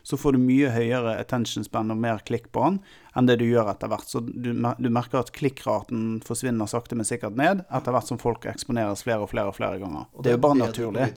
så 0.03 0.19
får 0.19 0.35
du 0.35 0.43
mye 0.43 0.73
høyere 0.75 1.15
attention 1.21 1.65
span 1.65 1.95
og 1.95 2.01
mer 2.03 2.23
klikk 2.27 2.51
på 2.53 2.65
den 2.67 2.81
enn 3.17 3.29
det 3.29 3.39
du 3.41 3.47
gjør 3.47 3.71
etter 3.73 3.93
hvert. 3.93 4.09
Så 4.09 4.23
du, 4.25 4.51
du 4.53 4.89
merker 4.93 5.23
at 5.23 5.33
klikkraten 5.37 6.21
forsvinner 6.27 6.71
sakte, 6.71 6.99
men 6.99 7.09
sikkert 7.09 7.39
ned 7.39 7.65
etter 7.71 7.95
hvert 7.95 8.11
som 8.11 8.21
folk 8.21 8.49
eksponeres 8.51 9.05
flere 9.07 9.27
og 9.27 9.31
flere 9.33 9.53
og 9.53 9.59
flere 9.59 9.79
ganger. 9.83 10.09
Og 10.13 10.25
det 10.25 10.33
er 10.33 10.39
jo 10.41 10.45
bare 10.49 10.61
naturlig. 10.63 11.11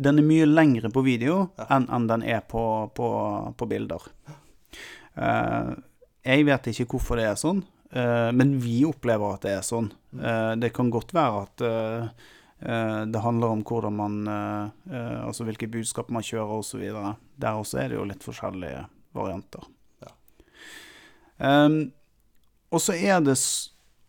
Den 0.00 0.18
er 0.18 0.26
mye 0.26 0.48
lengre 0.48 0.90
på 0.92 1.04
video 1.06 1.42
enn 1.70 1.86
enn 1.92 2.08
den 2.10 2.24
er 2.26 2.42
på, 2.48 2.62
på, 2.96 3.10
på 3.56 3.68
bilder. 3.70 4.08
Uh, 5.14 5.76
jeg 6.24 6.46
vet 6.48 6.72
ikke 6.72 6.88
hvorfor 6.94 7.20
det 7.20 7.28
er 7.28 7.38
sånn, 7.40 7.62
men 8.36 8.54
vi 8.62 8.84
opplever 8.86 9.34
at 9.34 9.46
det 9.46 9.54
er 9.58 9.64
sånn. 9.66 9.90
Mm. 10.14 10.20
Eh, 10.22 10.52
det 10.62 10.72
kan 10.76 10.92
godt 10.94 11.14
være 11.16 11.42
at 11.46 11.64
eh, 11.66 12.28
eh, 12.62 13.00
det 13.10 13.24
handler 13.24 13.56
om 13.56 13.64
hvordan 13.66 13.96
man 13.98 14.20
eh, 14.30 14.94
eh, 14.94 15.18
Altså 15.24 15.46
hvilke 15.48 15.68
budskap 15.70 16.12
man 16.14 16.26
kjører 16.26 16.60
osv. 16.60 16.84
Der 17.40 17.58
også 17.58 17.82
er 17.82 17.90
det 17.90 17.98
jo 17.98 18.06
litt 18.06 18.26
forskjellige 18.26 18.84
varianter. 19.16 19.66
Ja. 20.04 20.14
Um, 21.40 21.82
og 22.70 22.82
så 22.84 22.94
er 22.94 23.24
det 23.26 23.34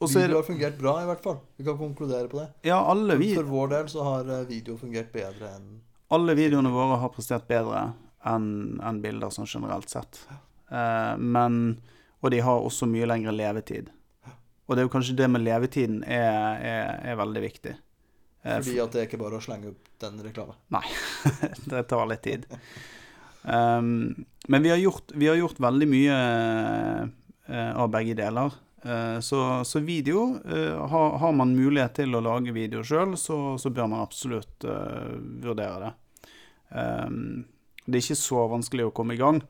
og 0.01 0.09
Video 0.09 0.39
har 0.39 0.45
fungert 0.47 0.79
bra, 0.81 0.95
i 1.03 1.05
hvert 1.05 1.21
fall. 1.21 1.35
Vi 1.57 1.65
kan 1.65 1.75
konkludere 1.77 2.25
på 2.29 2.39
det. 2.39 2.47
Ja, 2.65 2.79
alle, 2.89 3.19
vi, 3.21 3.35
For 3.37 3.45
vår 3.45 3.67
del 3.75 3.89
så 3.93 4.05
har 4.07 4.29
eh, 4.33 4.47
video 4.49 4.73
fungert 4.81 5.11
bedre 5.13 5.55
enn 5.55 5.81
alle 6.11 6.35
videoene 6.35 6.71
våre 6.73 6.97
har 6.99 7.11
prestert 7.13 7.45
bedre 7.47 7.93
enn 8.27 8.79
en 8.83 8.97
bilder 9.03 9.31
sånn 9.31 9.47
generelt 9.47 9.87
sett. 9.91 10.19
Uh, 10.67 11.15
men 11.15 11.79
Og 12.21 12.31
de 12.33 12.41
har 12.45 12.61
også 12.61 12.87
mye 12.89 13.07
lengre 13.09 13.33
levetid. 13.33 13.89
Og 14.67 14.77
det 14.77 14.83
er 14.83 14.87
jo 14.87 14.93
kanskje 14.93 15.17
det 15.19 15.27
med 15.27 15.43
levetiden 15.43 16.03
er, 16.07 16.61
er, 16.63 16.91
er 17.11 17.17
veldig 17.19 17.41
viktig. 17.43 17.73
Eh, 18.43 18.57
Fordi 18.61 18.79
at 18.81 18.93
det 18.93 19.01
er 19.01 19.09
ikke 19.09 19.21
bare 19.21 19.37
å 19.37 19.43
slenge 19.43 19.71
opp 19.73 19.89
den 20.01 20.21
reklamen. 20.23 20.57
det 21.71 21.85
tar 21.89 22.09
litt 22.09 22.23
tid. 22.25 22.47
Um, 23.43 24.25
men 24.47 24.63
vi 24.63 24.71
har, 24.71 24.77
gjort, 24.81 25.13
vi 25.17 25.29
har 25.29 25.39
gjort 25.39 25.61
veldig 25.61 25.87
mye 25.89 26.17
uh, 27.49 27.71
av 27.83 27.89
begge 27.93 28.17
deler. 28.17 28.53
Uh, 28.81 29.19
så, 29.21 29.41
så 29.67 29.81
video 29.85 30.23
uh, 30.41 30.87
har, 30.89 31.17
har 31.21 31.33
man 31.37 31.55
mulighet 31.57 31.99
til 31.99 32.17
å 32.17 32.23
lage 32.23 32.53
video 32.55 32.85
sjøl, 32.85 33.17
så, 33.17 33.57
så 33.61 33.73
bør 33.73 33.91
man 33.91 34.05
absolutt 34.05 34.65
vurdere 34.65 35.89
det. 35.89 35.95
Um, 36.71 37.43
det 37.85 37.97
er 37.97 38.05
ikke 38.05 38.23
så 38.23 38.45
vanskelig 38.47 38.87
å 38.87 38.93
komme 38.95 39.17
i 39.17 39.19
gang 39.19 39.41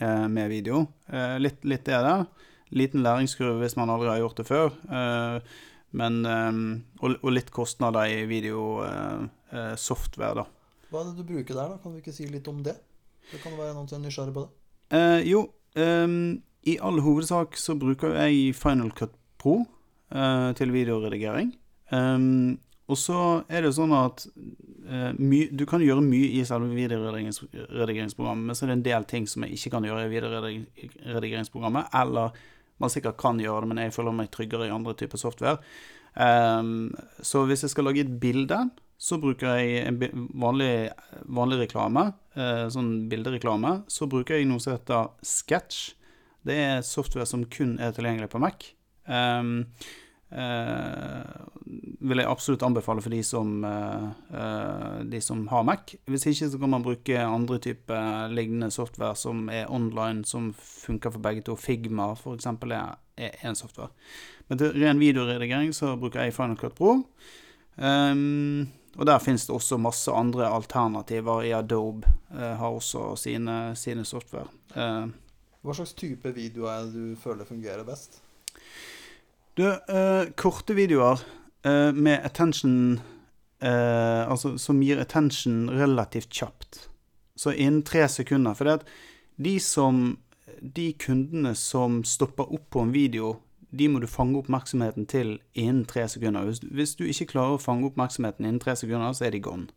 eh, 0.00 0.28
med 0.28 0.50
video. 0.52 0.86
Eh, 1.12 1.36
litt, 1.40 1.64
litt 1.68 1.88
er 1.88 2.06
det. 2.06 2.26
Liten 2.76 3.02
læringskurve 3.04 3.60
hvis 3.62 3.76
man 3.78 3.90
aldri 3.92 4.08
har 4.12 4.22
gjort 4.22 4.40
det 4.40 4.48
før. 4.48 4.68
Eh, 4.90 5.36
men, 6.00 6.20
eh, 6.26 6.52
og, 7.02 7.10
og 7.20 7.34
litt 7.34 7.50
kostnader 7.54 8.10
i 8.10 8.24
videosoftware, 8.30 10.34
da. 10.42 10.46
Hva 10.90 11.02
er 11.02 11.10
det 11.10 11.22
du 11.22 11.28
bruker 11.28 11.54
der, 11.54 11.74
da? 11.74 11.80
Kan 11.82 11.94
du 11.94 12.02
ikke 12.02 12.14
si 12.14 12.24
litt 12.30 12.48
om 12.50 12.62
det? 12.66 12.76
Det 13.30 13.38
kan 13.42 13.58
være 13.58 13.74
noen 13.76 13.88
som 13.90 14.00
er 14.00 14.08
nysgjerrig 14.08 14.34
på 14.34 14.46
det. 14.46 14.52
Eh, 14.90 15.20
jo, 15.30 15.40
i 16.66 16.74
all 16.82 17.00
hovedsak 17.00 17.56
så 17.56 17.76
bruker 17.78 18.16
jeg 18.18 18.54
Final 18.58 18.90
Cut 18.96 19.14
Pro 19.40 19.62
eh, 20.12 20.50
til 20.58 20.72
videoredigering. 20.74 21.54
Ehm, 21.94 22.58
og 22.90 22.98
så 22.98 23.20
er 23.48 23.64
det 23.64 23.72
sånn 23.76 23.94
at 23.96 24.26
eh, 24.28 24.50
my, 24.90 25.40
du 25.54 25.64
kan 25.70 25.82
gjøre 25.84 26.02
mye 26.02 26.30
i 26.34 26.44
selve 26.48 26.74
videoredigeringsprogrammet, 26.74 28.44
men 28.48 28.56
så 28.56 28.64
er 28.64 28.68
det 28.72 28.78
en 28.78 28.88
del 28.88 29.04
ting 29.10 29.24
som 29.30 29.44
jeg 29.46 29.52
ikke 29.56 29.72
kan 29.76 29.86
gjøre 29.86 30.06
i 30.06 30.12
videoredigeringsprogrammet, 30.14 31.84
eller 32.00 32.26
man 32.80 32.92
sikkert 32.92 33.18
kan 33.20 33.40
gjøre 33.40 33.64
det, 33.64 33.70
men 33.70 33.82
jeg 33.84 33.94
føler 33.94 34.16
meg 34.16 34.30
tryggere 34.32 34.66
i 34.68 34.74
andre 34.74 34.94
typer 34.98 35.20
software. 35.20 35.58
Um, 36.14 36.90
så 37.22 37.44
hvis 37.46 37.62
jeg 37.64 37.74
skal 37.74 37.86
lage 37.86 38.02
et 38.04 38.20
bilde, 38.22 38.58
så 39.00 39.16
bruker 39.20 39.56
jeg 39.60 39.84
en 39.88 40.28
vanlig, 40.40 40.90
vanlig 41.28 41.62
reklame, 41.62 42.10
uh, 42.36 42.66
sånn 42.72 43.08
bildereklame. 43.12 43.82
Så 43.88 44.08
bruker 44.10 44.36
jeg 44.36 44.48
noe 44.48 44.60
som 44.62 44.74
heter 44.76 45.12
Sketch. 45.24 45.94
Det 46.44 46.56
er 46.56 46.86
software 46.86 47.28
som 47.28 47.44
kun 47.52 47.76
er 47.80 47.92
tilgjengelig 47.96 48.30
på 48.32 48.40
Mac. 48.40 48.70
Um, 49.04 49.60
eh, 49.60 49.90
vil 52.00 52.22
jeg 52.22 52.30
absolutt 52.30 52.62
anbefale 52.62 53.02
for 53.02 53.12
de 53.12 53.20
som, 53.26 53.64
eh, 53.64 54.06
eh, 54.40 55.04
de 55.04 55.20
som 55.20 55.46
har 55.48 55.64
Mac. 55.64 55.94
Hvis 56.06 56.26
ikke 56.26 56.50
så 56.50 56.60
kan 56.60 56.70
man 56.70 56.82
bruke 56.82 57.18
andre 57.18 57.58
typer 57.58 58.28
lignende 58.32 58.70
software 58.70 59.16
som 59.16 59.48
er 59.48 59.70
online, 59.70 60.24
som 60.24 60.52
funker 60.54 61.10
for 61.10 61.20
begge 61.20 61.42
to. 61.42 61.56
Figma 61.56 62.14
eksempel 62.14 62.72
er, 62.72 62.96
én 63.18 63.54
software. 63.54 63.90
Men 64.48 64.58
til 64.58 64.72
ren 64.72 64.98
videoredigering 64.98 65.74
så 65.74 65.96
bruker 66.00 66.22
jeg 66.22 66.34
Final 66.34 66.56
Cut 66.56 66.74
Pro. 66.74 67.04
Um, 67.76 68.68
og 68.96 69.06
der 69.06 69.18
finnes 69.18 69.46
det 69.46 69.54
også 69.54 69.78
masse 69.78 70.10
andre 70.12 70.48
alternativer 70.48 71.42
i 71.42 71.52
Adobe. 71.52 72.06
eh, 72.32 72.56
har 72.56 72.70
også 72.70 73.16
sine, 73.16 73.76
sine 73.76 74.04
software. 74.04 74.48
Eh, 74.74 75.06
Hva 75.62 75.74
slags 75.74 75.92
type 75.92 76.34
video 76.34 76.64
er 76.64 76.84
det 76.86 76.94
du 76.94 77.16
føler 77.16 77.44
fungerer 77.44 77.84
best? 77.84 78.22
Du, 79.60 79.68
uh, 79.68 80.30
korte 80.40 80.74
videoer 80.76 81.20
uh, 81.66 81.90
med 81.92 82.24
attention 82.24 83.00
uh, 83.62 84.24
Altså 84.30 84.56
som 84.58 84.80
gir 84.82 85.00
attention 85.02 85.68
relativt 85.70 86.32
kjapt. 86.32 86.86
Så 87.36 87.52
innen 87.52 87.84
tre 87.86 88.06
sekunder. 88.08 88.56
For 88.56 88.68
det 88.68 88.80
at 88.80 88.90
de 89.40 89.58
som 89.60 90.18
De 90.60 90.90
kundene 91.00 91.54
som 91.56 92.02
stopper 92.04 92.50
opp 92.52 92.66
på 92.74 92.82
en 92.84 92.90
video, 92.92 93.38
de 93.70 93.86
må 93.88 94.00
du 94.02 94.06
fange 94.10 94.36
oppmerksomheten 94.36 95.06
til 95.08 95.38
innen 95.54 95.86
tre 95.88 96.02
sekunder. 96.10 96.44
Hvis, 96.44 96.60
hvis 96.60 96.96
du 96.98 97.06
ikke 97.06 97.30
klarer 97.30 97.56
å 97.56 97.62
fange 97.62 97.86
oppmerksomheten 97.88 98.44
innen 98.44 98.60
tre 98.60 98.74
sekunder, 98.76 99.14
så 99.16 99.24
er 99.24 99.32
de 99.32 99.40
gone. 99.40 99.70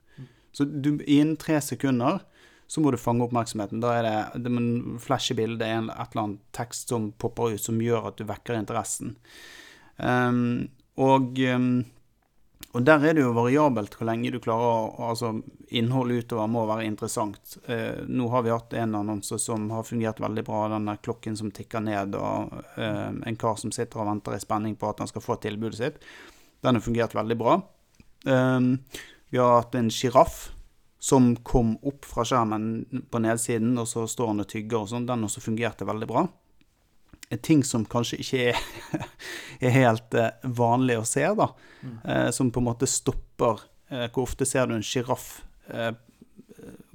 Så 0.51 0.65
du, 0.65 0.97
innen 1.05 1.37
tre 1.39 1.61
sekunder 1.63 2.19
så 2.67 2.81
må 2.81 2.91
du 2.91 2.97
fange 2.97 3.23
oppmerksomheten. 3.23 3.79
Da 3.83 3.93
er 3.95 4.05
det, 4.07 4.43
det 4.43 4.51
må 4.51 4.63
en 4.63 4.99
flashe 4.99 5.37
bilde, 5.37 5.63
en, 5.65 5.91
et 5.93 6.13
eller 6.13 6.23
annet 6.23 6.43
tekst 6.57 6.91
som 6.91 7.11
popper 7.21 7.55
ut, 7.55 7.61
som 7.61 7.81
gjør 7.81 8.09
at 8.09 8.19
du 8.19 8.25
vekker 8.27 8.57
interessen. 8.57 9.15
Ehm, 9.97 10.69
og, 11.01 11.39
um, 11.39 11.83
og 12.73 12.85
der 12.85 13.05
er 13.05 13.15
det 13.17 13.23
jo 13.23 13.33
variabelt 13.35 13.95
hvor 13.97 14.07
lenge 14.09 14.31
du 14.33 14.39
klarer 14.41 14.69
å 14.71 15.09
Altså, 15.09 15.31
innholdet 15.73 16.25
utover 16.25 16.49
må 16.49 16.65
være 16.69 16.87
interessant. 16.87 17.57
Uh, 17.67 18.03
nå 18.09 18.29
har 18.33 18.45
vi 18.45 18.53
hatt 18.53 18.75
en 18.77 18.97
annonse 19.01 19.39
som 19.41 19.69
har 19.73 19.85
fungert 19.87 20.21
veldig 20.23 20.45
bra, 20.47 20.65
den 20.73 20.89
der 20.89 21.01
klokken 21.03 21.37
som 21.39 21.53
tikker 21.53 21.85
ned, 21.85 22.17
og 22.17 22.53
uh, 22.77 23.11
en 23.13 23.39
kar 23.39 23.57
som 23.61 23.73
sitter 23.73 24.01
og 24.01 24.09
venter 24.11 24.37
i 24.37 24.41
spenning 24.43 24.77
på 24.79 24.89
at 24.89 25.03
han 25.03 25.11
skal 25.11 25.25
få 25.25 25.37
tilbudet 25.43 25.79
sitt. 25.79 26.01
Den 26.63 26.79
har 26.79 26.85
fungert 26.85 27.15
veldig 27.17 27.39
bra. 27.39 27.59
Um, 28.25 28.75
vi 29.33 29.41
har 29.41 29.57
hatt 29.59 29.75
en 29.75 29.91
sjiraff 29.91 30.51
som 31.03 31.33
kom 31.43 31.73
opp 31.83 32.05
fra 32.07 32.23
skjermen 32.23 32.85
på 33.11 33.19
nedsiden, 33.19 33.73
og 33.81 33.89
så 33.89 34.05
står 34.07 34.29
han 34.29 34.43
og 34.45 34.47
tygger 34.47 34.85
og 34.85 34.91
sånn. 34.93 35.07
Den 35.09 35.25
også 35.27 35.41
fungerte 35.43 35.87
veldig 35.89 36.07
bra. 36.07 36.23
Ting 37.41 37.63
som 37.63 37.85
kanskje 37.85 38.19
ikke 38.19 38.41
er, 38.51 38.59
er 39.65 39.69
helt 39.77 40.13
eh, 40.13 40.29
vanlig 40.43 40.97
å 40.99 41.05
se, 41.07 41.23
da. 41.35 41.47
Eh, 42.05 42.29
som 42.31 42.51
på 42.51 42.59
en 42.61 42.67
måte 42.69 42.87
stopper 42.87 43.59
eh, 43.89 44.05
Hvor 44.13 44.23
ofte 44.27 44.45
ser 44.47 44.67
du 44.67 44.75
en 44.75 44.83
sjiraff 44.85 45.41
eh, 45.69 45.91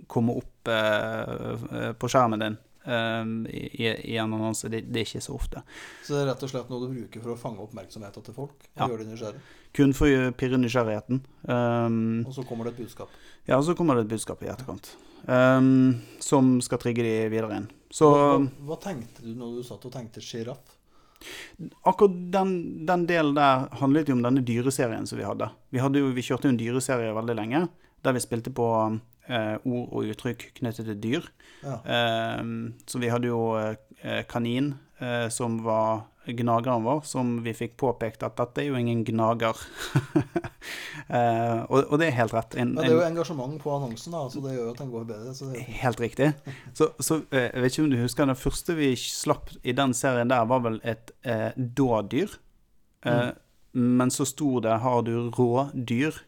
komme 0.09 0.33
opp 0.41 0.69
på 1.99 2.09
skjermen 2.09 2.41
din 2.41 2.57
i, 2.89 3.87
i 4.13 4.17
en 4.17 4.33
annonse? 4.33 4.69
Det, 4.73 4.81
det 4.89 5.03
er 5.03 5.07
ikke 5.07 5.21
så 5.25 5.35
ofte. 5.37 5.61
Så 6.05 6.15
det 6.15 6.23
er 6.23 6.29
rett 6.31 6.45
og 6.47 6.51
slett 6.53 6.71
noe 6.73 6.81
du 6.87 6.95
bruker 6.95 7.21
for 7.25 7.35
å 7.35 7.37
fange 7.41 7.61
oppmerksomheten 7.65 8.25
til 8.25 8.37
folk? 8.37 8.55
Og 8.71 8.81
Ja. 8.81 8.89
gjøre 8.89 9.05
det 9.05 9.11
nysgjerrig. 9.13 9.43
Kun 9.77 9.93
for 9.97 10.09
å 10.09 10.31
pirre 10.41 10.61
nysgjerrigheten. 10.63 11.21
Um, 11.45 12.25
Og 12.25 12.33
så 12.39 12.45
kommer 12.49 12.65
det 12.69 12.75
et 12.79 12.81
budskap. 12.87 13.13
ja, 13.49 13.59
og 13.59 13.65
så 13.69 13.75
kommer 13.77 13.97
det 14.01 14.07
et 14.07 14.13
budskap 14.15 14.43
i 14.45 14.49
etterkant. 14.49 14.95
Um, 15.29 16.01
som 16.25 16.55
skal 16.65 16.81
trigge 16.81 17.05
de 17.05 17.15
videre 17.29 17.61
inn. 17.61 17.69
Så 17.91 18.09
hva, 18.13 18.41
hva 18.69 18.77
tenkte 18.83 19.25
du 19.25 19.33
når 19.37 19.59
du 19.59 19.63
satt 19.67 19.87
og 19.89 19.95
tenkte 19.95 20.25
sjiraff? 20.25 20.75
akkurat 21.83 22.33
den, 22.33 22.51
den 22.87 23.07
delen 23.07 23.35
der 23.35 23.67
handlet 23.81 24.09
jo 24.09 24.17
om 24.17 24.23
denne 24.23 24.45
dyreserien 24.47 25.07
som 25.07 25.19
vi 25.19 25.27
hadde. 25.27 25.51
Vi, 25.75 25.81
hadde 25.83 26.03
jo, 26.03 26.13
vi 26.15 26.25
kjørte 26.25 26.49
jo 26.49 26.55
en 26.55 26.61
dyreserie 26.61 27.15
veldig 27.17 27.37
lenge, 27.39 27.65
der 28.07 28.15
vi 28.15 28.23
spilte 28.23 28.53
på 28.55 28.69
eh, 29.27 29.57
ord 29.59 29.89
og 29.89 30.13
uttrykk 30.13 30.49
knyttet 30.61 30.89
til 30.89 31.01
dyr. 31.03 31.27
Ja. 31.65 31.81
Eh, 31.83 32.45
så 32.87 33.03
vi 33.03 33.11
hadde 33.13 33.33
jo 33.33 33.43
eh, 33.59 34.23
kanin, 34.31 34.75
eh, 35.03 35.27
som 35.35 35.61
var 35.67 36.07
gnageren 36.37 36.85
vår, 36.85 37.01
som 37.09 37.39
vi 37.45 37.53
fikk 37.57 37.77
påpekt 37.81 38.23
at 38.27 38.37
dette 38.37 38.63
er 38.63 38.71
jo 38.71 38.81
ingen 38.81 39.05
gnager. 39.09 39.57
Eh, 41.09 41.61
og, 41.73 41.87
og 41.89 42.01
det 42.03 42.11
er 42.11 42.17
helt 42.19 42.35
rett. 42.37 42.53
En, 42.61 42.75
Men 42.75 42.83
det 42.85 42.91
er 42.91 42.99
jo 42.99 43.05
engasjement 43.07 43.55
på 43.63 43.71
annonsen, 43.73 44.13
da, 44.13 44.27
så 44.29 44.43
det 44.45 44.51
gjør 44.53 44.75
at 44.75 44.81
den 44.83 44.91
går 44.93 45.07
bedre. 45.09 45.31
Det 45.55 45.63
helt 45.81 46.03
riktig. 46.03 46.27
Så, 46.77 46.91
så 47.01 47.23
eh, 47.31 47.47
jeg 47.47 47.63
vet 47.65 47.73
ikke 47.73 47.85
om 47.87 47.93
du 47.95 47.97
husker, 48.03 48.29
det 48.29 48.35
første 48.37 48.77
vi 48.77 48.91
slapp 49.01 49.49
i 49.63 49.73
den 49.79 49.95
serien 49.97 50.29
der, 50.29 50.45
var 50.51 50.61
vel 50.67 50.77
et 50.85 51.15
eh, 51.25 51.57
dådyr. 51.57 52.35
Eh, 53.09 53.31
Men 53.73 54.11
så 54.13 54.27
sto 54.29 54.61
det 54.61 54.81
'Har 54.83 55.03
du 55.09 55.31
rådyr?' 55.31 56.21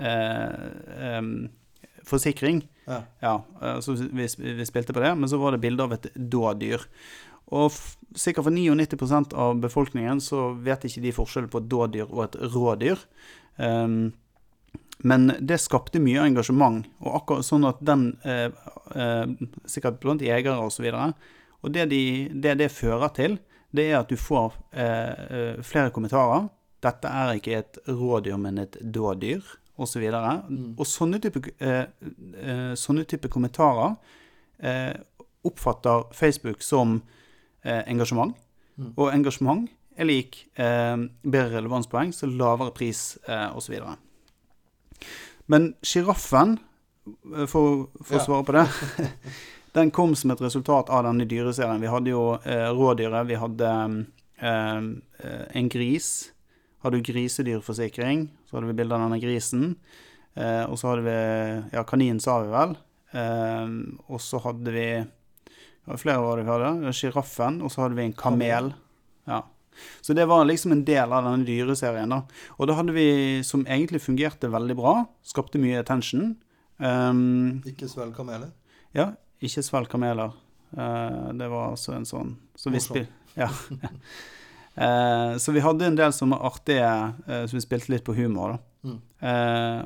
Eh, 0.00 1.22
forsikring. 2.04 2.68
ja. 2.86 3.02
Ja, 3.20 3.44
eh, 3.62 3.80
så 3.80 3.92
vi, 3.92 4.26
vi 4.36 4.66
spilte 4.66 4.92
på 4.92 5.00
det, 5.00 5.14
men 5.14 5.28
så 5.28 5.38
var 5.38 5.52
det 5.52 5.60
bilde 5.62 5.82
av 5.84 5.92
et 5.92 6.06
dådyr. 6.16 6.80
Og 7.50 7.74
sikkert 8.18 8.46
for 8.46 8.54
99 8.54 9.34
av 9.34 9.60
befolkningen 9.62 10.22
så 10.22 10.50
vet 10.62 10.86
ikke 10.86 11.02
de 11.02 11.14
forskjell 11.14 11.50
på 11.50 11.62
et 11.62 11.70
dådyr 11.70 12.08
og 12.08 12.24
et 12.28 12.40
rådyr. 12.54 13.06
Um, 13.58 14.12
men 15.02 15.30
det 15.40 15.60
skapte 15.62 16.00
mye 16.02 16.26
engasjement, 16.26 16.84
og 17.00 17.14
akkurat 17.20 17.46
sånn 17.46 17.64
at 17.68 17.78
den 17.84 18.10
eh, 18.28 18.50
eh, 18.92 19.30
Sikkert 19.64 20.00
blant 20.02 20.20
jegere 20.20 20.60
osv. 20.60 20.84
Og, 20.92 21.30
og 21.64 21.72
det, 21.72 21.86
de, 21.92 22.02
det, 22.34 22.58
det 22.60 22.68
fører 22.74 23.08
til, 23.16 23.38
det 23.72 23.86
er 23.88 24.00
at 24.02 24.10
du 24.10 24.18
får 24.20 24.58
eh, 24.72 25.22
eh 25.38 25.62
flere 25.64 25.92
kommentarer. 25.94 26.50
'Dette 26.80 27.08
er 27.08 27.34
ikke 27.36 27.56
et 27.58 27.78
rådyr, 27.88 28.36
men 28.40 28.58
et 28.58 28.76
dådyr', 28.80 29.44
osv. 29.76 30.04
Og, 30.04 30.12
så 30.12 30.36
mm. 30.48 30.74
og 30.76 30.86
sånne 30.86 31.20
type, 31.20 31.42
eh, 31.60 31.84
eh, 32.36 32.72
sånne 32.76 33.04
type 33.04 33.28
kommentarer 33.28 33.96
oppfatter 35.40 36.02
Facebook 36.12 36.60
som 36.60 36.98
engasjement. 37.64 38.36
Mm. 38.80 38.92
Og 38.96 39.10
engasjement 39.12 39.66
er 40.00 40.08
lik 40.08 40.38
bedre 40.56 41.58
relevanspoeng, 41.58 42.14
så 42.16 42.28
lavere 42.30 42.72
pris 42.72 43.18
eh, 43.28 43.50
osv. 43.56 43.76
Men 45.50 45.72
sjiraffen, 45.82 46.58
eh, 47.34 47.46
for, 47.50 47.88
for 48.04 48.18
å 48.18 48.24
svare 48.24 48.46
på 48.46 48.56
det 48.58 48.66
Den 49.76 49.92
kom 49.94 50.16
som 50.18 50.32
et 50.34 50.42
resultat 50.42 50.88
av 50.90 51.04
denne 51.06 51.28
dyreserien. 51.30 51.78
Vi 51.78 51.90
hadde 51.90 52.10
jo 52.10 52.24
eh, 52.42 52.68
rådyret, 52.74 53.28
vi 53.28 53.38
hadde 53.38 53.70
eh, 54.42 54.78
eh, 55.22 55.44
en 55.60 55.68
gris. 55.70 56.08
Hadde 56.82 56.98
jo 56.98 57.06
grisedyrforsikring, 57.06 58.24
så 58.48 58.56
hadde 58.56 58.72
vi 58.72 58.74
bilde 58.80 58.96
av 58.96 59.04
denne 59.04 59.20
grisen. 59.22 59.76
Eh, 60.34 60.64
og 60.64 60.74
så 60.80 60.90
hadde 60.90 61.06
vi 61.06 61.20
Ja, 61.76 61.84
kanin 61.86 62.18
sa 62.22 62.40
vi 62.42 62.50
vel. 62.50 62.74
Eh, 63.14 63.76
og 64.10 64.18
så 64.26 64.42
hadde 64.42 64.74
vi 64.74 64.88
Flere 65.98 66.20
var 66.22 66.38
det 66.38 66.46
vi 66.46 66.52
hadde. 66.52 66.92
Sjiraffen. 66.96 67.62
Og 67.64 67.72
så 67.72 67.84
hadde 67.84 67.98
vi 67.98 68.08
en 68.08 68.16
kamel. 68.16 68.72
Ja. 69.28 69.44
Så 70.00 70.12
det 70.12 70.26
var 70.26 70.44
liksom 70.44 70.72
en 70.72 70.84
del 70.84 71.12
av 71.12 71.24
denne 71.24 71.46
dyreserien. 71.46 72.10
da. 72.10 72.22
Og 72.58 72.68
da 72.68 72.76
hadde 72.78 72.94
vi 72.96 73.42
som 73.46 73.64
egentlig 73.66 74.02
fungerte 74.02 74.50
veldig 74.50 74.76
bra. 74.76 74.94
Skapte 75.22 75.60
mye 75.62 75.80
attention. 75.80 76.36
Um, 76.80 77.60
ikke 77.68 77.88
svelg 77.90 78.14
kameler? 78.16 78.52
Ja, 78.96 79.12
ikke 79.42 79.64
svelg 79.64 79.90
kameler. 79.92 80.32
Uh, 80.76 81.30
det 81.36 81.50
var 81.50 81.72
altså 81.72 81.96
en 81.96 82.06
sånn 82.06 82.36
Så 82.54 82.70
vi, 82.70 82.78
spil, 82.78 83.08
ja. 83.40 83.48
uh, 84.78 85.34
så 85.42 85.52
vi 85.52 85.64
hadde 85.64 85.88
en 85.88 85.98
del 85.98 86.14
som 86.14 86.30
var 86.30 86.46
artige, 86.46 86.90
uh, 87.26 87.42
så 87.44 87.58
vi 87.58 87.64
spilte 87.64 87.92
litt 87.92 88.06
på 88.06 88.16
humor. 88.16 88.56
da. 88.56 88.66
Mm. 88.80 89.00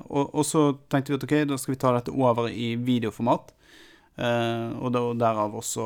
Og, 0.07 0.29
og, 0.29 0.45
så 0.47 0.61
tenkte 0.87 1.11
vi 1.11 1.17
at 1.19 1.25
ok, 1.27 1.33
da 1.51 1.57
skal 1.59 1.73
vi 1.73 1.79
ta 1.83 1.91
dette 1.97 2.13
over 2.15 2.47
i 2.47 2.77
videoformat. 2.79 3.51
Og 4.15 4.93
da, 4.95 5.01
derav 5.19 5.57
også 5.59 5.85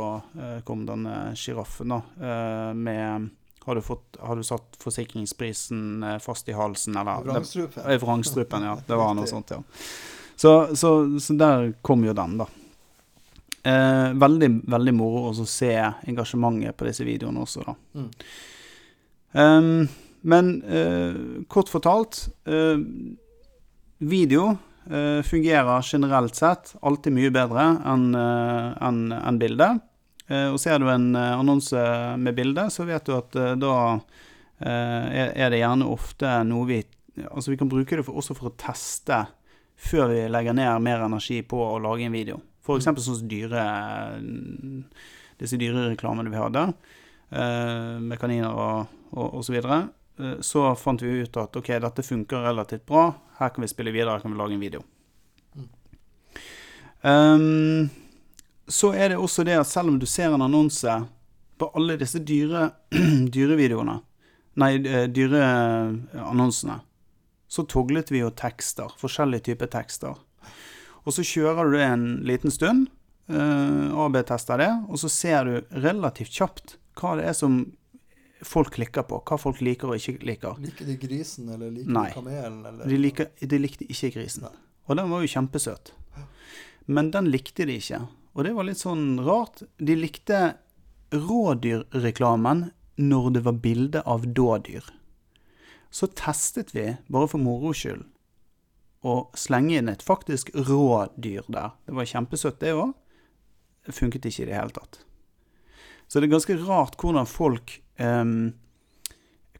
kom 0.68 0.82
denne 0.84 1.30
sjiraffen, 1.38 1.94
da, 1.94 2.00
med 2.76 3.30
har 3.68 3.74
du, 3.74 3.82
fått, 3.82 4.16
har 4.20 4.36
du 4.36 4.42
satt 4.42 4.76
forsikringsprisen 4.80 6.02
eh, 6.02 6.18
fast 6.18 6.48
i 6.48 6.52
halsen, 6.52 6.96
eller 6.96 7.20
Vrangstrupen. 7.24 7.98
Vrangstrupen, 8.00 8.62
ja. 8.64 8.78
Det 8.86 8.96
var 8.96 9.12
noe 9.14 9.28
sånt, 9.28 9.50
ja. 9.52 9.58
Så, 10.36 10.76
så, 10.76 10.92
så 11.20 11.36
der 11.36 11.74
kom 11.84 12.06
jo 12.06 12.14
den, 12.16 12.38
da. 12.40 12.46
Eh, 13.68 14.14
veldig, 14.16 14.48
veldig 14.72 14.94
moro 14.96 15.34
å 15.34 15.44
se 15.44 15.74
engasjementet 16.08 16.78
på 16.80 16.88
disse 16.88 17.04
videoene 17.04 17.44
også, 17.44 17.66
da. 17.66 17.76
Mm. 18.00 18.08
Um, 19.36 19.84
men 20.32 20.48
eh, 20.64 21.20
kort 21.52 21.68
fortalt 21.68 22.22
eh, 22.48 22.80
Video 24.00 24.46
eh, 24.48 24.62
fungerer 25.24 25.82
generelt 25.84 26.38
sett 26.38 26.70
alltid 26.80 27.12
mye 27.12 27.30
bedre 27.34 27.64
enn 27.86 28.06
en, 28.16 29.00
eh, 29.12 29.28
en 29.28 29.40
bilde. 29.40 29.68
Eh, 30.28 30.48
og 30.52 30.60
ser 30.60 30.80
du 30.80 30.88
en 30.92 31.08
eh, 31.16 31.34
annonse 31.38 31.82
med 32.20 32.36
bilde, 32.36 32.68
så 32.72 32.84
vet 32.88 33.06
du 33.08 33.14
at 33.16 33.36
eh, 33.38 33.54
da 33.60 33.74
er 34.58 35.52
det 35.52 35.60
gjerne 35.60 35.86
ofte 35.86 36.26
noe 36.42 36.66
vi 36.66 36.80
Altså 37.30 37.52
vi 37.52 37.56
kan 37.58 37.68
bruke 37.70 37.94
det 37.94 38.02
for, 38.06 38.18
også 38.18 38.34
for 38.34 38.48
å 38.48 38.56
teste 38.58 39.16
før 39.78 40.08
vi 40.10 40.20
legger 40.30 40.54
ned 40.54 40.82
mer 40.82 41.02
energi 41.02 41.40
på 41.46 41.58
å 41.62 41.80
lage 41.82 42.04
en 42.06 42.14
video. 42.14 42.36
F.eks. 42.62 42.86
Mm. 42.86 42.98
sånn 43.02 43.16
som 43.18 43.30
dyre, 43.30 43.64
disse 45.38 45.58
dyrereklamene 45.58 46.30
vi 46.30 46.38
hadde, 46.38 46.62
med 47.34 48.22
kaniner 48.22 48.54
og, 48.54 48.94
og, 49.10 49.26
og 49.40 49.42
så 49.46 49.56
videre. 49.56 49.80
Så 50.42 50.64
fant 50.80 51.02
vi 51.02 51.20
ut 51.22 51.36
at 51.38 51.56
ok, 51.56 51.68
dette 51.84 52.02
funker 52.02 52.42
relativt 52.42 52.86
bra. 52.86 53.12
Her 53.38 53.52
kan 53.54 53.62
vi 53.62 53.70
spille 53.70 53.92
videre, 53.94 54.16
her 54.16 54.24
kan 54.24 54.32
vi 54.32 54.38
lage 54.40 54.56
en 54.56 54.64
video. 54.64 54.82
Mm. 55.54 55.68
Um, 57.02 57.90
så 58.68 58.92
er 58.92 59.12
det 59.12 59.20
også 59.22 59.44
det 59.46 59.56
at 59.60 59.70
selv 59.70 59.92
om 59.92 59.98
du 59.98 60.06
ser 60.06 60.34
en 60.34 60.44
annonse 60.44 60.98
på 61.58 61.70
alle 61.74 61.96
disse 62.00 62.20
dyre, 62.22 62.68
dyrevideoene, 63.34 63.96
nei, 64.60 64.72
eh, 64.86 65.06
dyreannonsene, 65.10 66.78
så 67.48 67.64
toglet 67.70 68.12
vi 68.12 68.22
jo 68.22 68.30
tekster, 68.36 68.92
forskjellige 69.00 69.48
typer 69.48 69.70
tekster. 69.72 70.18
Og 71.06 71.14
så 71.16 71.24
kjører 71.24 71.70
du 71.70 71.78
det 71.78 71.86
en 71.86 72.06
liten 72.28 72.52
stund, 72.52 72.90
uh, 73.32 73.38
eh, 73.38 73.98
AB-tester 74.04 74.60
det, 74.60 74.70
og 74.86 75.00
så 75.00 75.10
ser 75.12 75.48
du 75.48 75.80
relativt 75.86 76.34
kjapt 76.36 76.76
hva 76.98 77.16
det 77.18 77.28
er 77.30 77.36
som 77.38 77.60
folk 78.46 78.74
klikker 78.74 79.06
på, 79.08 79.20
hva 79.26 79.38
folk 79.40 79.60
liker 79.64 79.92
og 79.92 79.98
ikke 79.98 80.24
liker. 80.26 80.58
Liker 80.62 80.88
de 80.88 80.96
grisen, 81.00 81.48
eller 81.54 81.72
liker 81.74 81.94
Nei, 81.94 82.06
de 82.10 82.16
kamelen? 82.18 82.60
Eller? 82.66 82.90
De, 82.90 82.98
liker, 83.00 83.30
de 83.40 83.60
likte 83.60 83.88
ikke 83.88 84.12
grisen. 84.18 84.46
Nei. 84.46 84.54
Og 84.88 84.96
den 84.96 85.10
var 85.12 85.24
jo 85.24 85.32
kjempesøt. 85.34 85.92
Men 86.88 87.10
den 87.12 87.28
likte 87.28 87.66
de 87.68 87.76
ikke. 87.76 88.00
Og 88.32 88.46
det 88.46 88.54
var 88.56 88.64
litt 88.68 88.80
sånn 88.80 89.18
rart. 89.26 89.64
De 89.76 89.96
likte 89.98 90.38
rådyrreklamen 91.12 92.68
når 92.98 93.30
det 93.34 93.42
var 93.46 93.58
bilde 93.64 94.02
av 94.08 94.24
dådyr. 94.34 94.86
Så 95.90 96.08
testet 96.16 96.74
vi, 96.76 96.86
bare 97.08 97.28
for 97.30 97.40
moro 97.40 97.74
skyld, 97.76 98.06
å 99.06 99.18
slenge 99.38 99.78
inn 99.78 99.90
et 99.92 100.02
faktisk 100.02 100.50
rådyr 100.54 101.46
der. 101.48 101.76
Det 101.86 101.94
var 101.96 102.08
kjempesøtt, 102.08 102.58
det 102.62 102.74
òg. 102.76 102.96
Funket 103.88 104.26
ikke 104.28 104.44
i 104.44 104.48
det 104.50 104.56
hele 104.58 104.74
tatt. 104.74 105.00
Så 106.08 106.18
det 106.18 106.28
er 106.28 106.36
ganske 106.36 106.56
rart 106.64 106.96
hvordan 107.00 107.28
folk 107.28 107.78
um, 108.00 108.54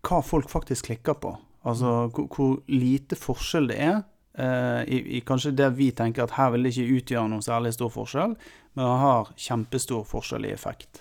Hva 0.01 0.23
folk 0.25 0.49
faktisk 0.49 0.89
klikker 0.89 1.19
på. 1.21 1.35
Altså 1.69 2.09
hvor, 2.15 2.29
hvor 2.33 2.55
lite 2.73 3.19
forskjell 3.19 3.69
det 3.73 3.83
er 3.85 3.99
Uh, 4.39 4.85
i, 4.87 5.17
i, 5.17 5.21
kanskje 5.27 5.51
det 5.51 5.67
vi 5.75 5.89
tenker 5.91 6.23
at 6.23 6.37
her 6.37 6.53
vil 6.55 6.63
det 6.63 6.71
ikke 6.71 6.99
utgjøre 7.01 7.31
noen 7.33 7.43
særlig 7.43 7.73
stor 7.75 7.89
forskjell, 7.91 8.37
men 8.77 8.85
det 8.85 8.99
har 9.01 9.31
kjempestor 9.35 10.05
forskjell 10.07 10.47
i 10.47 10.53
effekt. 10.55 11.01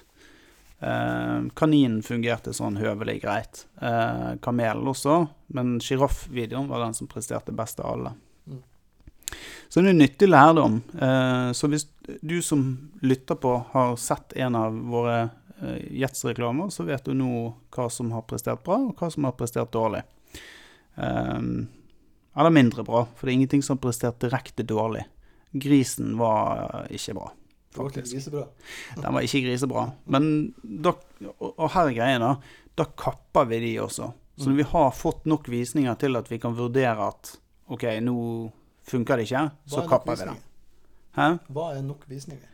Uh, 0.81 1.45
kaninen 1.57 1.99
fungerte 2.05 2.55
sånn 2.57 2.79
høvelig 2.81 3.19
greit. 3.21 3.61
Uh, 3.77 4.33
kamelen 4.41 4.89
også, 4.89 5.19
men 5.53 5.75
sjiraffvideoen 5.85 6.71
var 6.71 6.81
den 6.87 6.97
som 6.97 7.09
presterte 7.11 7.53
best 7.53 7.83
av 7.83 7.91
alle. 7.93 8.15
Mm. 9.27 9.43
Så 9.69 9.81
det 9.81 9.89
er 9.89 9.97
nyttig 9.97 10.29
lærdom. 10.29 10.81
Uh, 10.95 11.51
så 11.51 11.67
hvis 11.71 11.87
du 12.21 12.39
som 12.41 12.63
lytter 13.01 13.35
på, 13.35 13.53
har 13.73 13.95
sett 13.99 14.35
en 14.39 14.55
av 14.55 14.77
våre 14.91 15.17
uh, 15.61 15.79
Jets-reklamer, 15.91 16.69
så 16.73 16.85
vet 16.87 17.05
du 17.05 17.15
nå 17.17 17.31
hva 17.75 17.89
som 17.91 18.13
har 18.15 18.23
prestert 18.29 18.63
bra, 18.65 18.79
og 18.89 18.99
hva 18.99 19.11
som 19.13 19.27
har 19.27 19.35
prestert 19.37 19.73
dårlig. 19.75 20.03
Um, 20.95 21.67
eller 22.37 22.53
mindre 22.53 22.85
bra, 22.85 23.03
for 23.15 23.27
det 23.27 23.33
er 23.33 23.39
ingenting 23.41 23.65
som 23.65 23.77
har 23.77 23.85
prestert 23.89 24.21
direkte 24.23 24.65
dårlig. 24.67 25.03
Grisen 25.57 26.15
var 26.19 26.87
ikke 26.93 27.17
bra. 27.17 27.31
Faktisk. 27.77 28.31
Den 29.01 29.13
var 29.13 29.25
ikke 29.25 29.43
grisebra. 29.45 29.89
Men 30.05 30.53
da, 30.61 30.93
og 31.39 31.67
her 31.73 31.89
er 31.89 31.97
greia, 31.97 32.21
da. 32.21 32.31
Da 32.77 32.85
kapper 32.97 33.49
vi 33.49 33.61
de 33.65 33.73
også. 33.81 34.11
Så 34.37 34.51
når 34.51 34.57
vi 34.59 34.65
har 34.69 34.91
fått 34.93 35.25
nok 35.25 35.47
visninger 35.49 35.95
til 35.97 36.17
at 36.19 36.27
vi 36.29 36.37
kan 36.37 36.53
vurdere 36.53 37.09
at 37.09 37.31
OK, 37.73 37.87
nå 38.05 38.17
funker 38.87 39.19
det 39.19 39.27
ikke, 39.27 39.47
så 39.69 39.87
kapper 39.89 40.19
vi 40.19 40.29
det. 40.29 40.37
Hæ? 41.17 41.31
Hva 41.53 41.71
er 41.75 41.83
nok 41.85 42.05
visninger? 42.09 42.53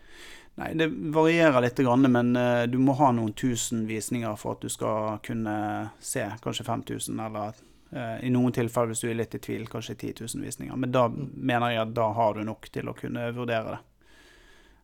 Nei, 0.62 0.70
det 0.78 0.88
varierer 1.14 1.66
litt, 1.66 1.80
men 2.06 2.36
uh, 2.38 2.64
du 2.70 2.78
må 2.78 2.94
ha 3.00 3.10
noen 3.12 3.34
tusen 3.34 3.88
visninger 3.90 4.36
for 4.38 4.58
at 4.58 4.62
du 4.62 4.70
skal 4.70 5.18
kunne 5.26 5.56
se 6.02 6.28
kanskje 6.44 6.66
5000 6.68 7.24
eller 7.26 7.58
Eh, 7.96 8.26
I 8.26 8.30
noen 8.34 8.54
tilfeller, 8.54 8.90
hvis 8.90 9.04
du 9.04 9.10
er 9.12 9.18
litt 9.20 9.36
i 9.38 9.42
tvil, 9.44 9.68
kanskje 9.70 9.96
10 9.96 10.14
000 10.34 10.46
visninger. 10.48 10.78
Men 10.82 10.94
da 10.94 11.06
mm. 11.12 11.34
mener 11.46 11.76
jeg 11.76 11.82
at 11.84 11.96
da 11.98 12.10
har 12.18 12.38
du 12.38 12.46
nok 12.48 12.70
til 12.74 12.90
å 12.90 12.96
kunne 12.98 13.28
vurdere 13.36 13.76
det. 13.76 13.82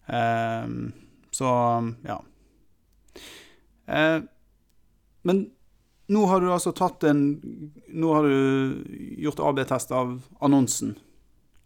Uh, 0.09 0.89
så 1.33 1.49
ja. 2.05 2.17
Uh, 3.89 4.21
men 5.25 5.43
nå 6.09 6.23
har 6.29 6.41
du 6.41 6.47
altså 6.49 6.71
tatt 6.73 7.03
en 7.05 7.19
Nå 7.93 8.13
har 8.15 8.25
du 8.25 9.17
gjort 9.21 9.41
AB-test 9.51 9.93
av 9.93 10.15
annonsen. 10.45 10.95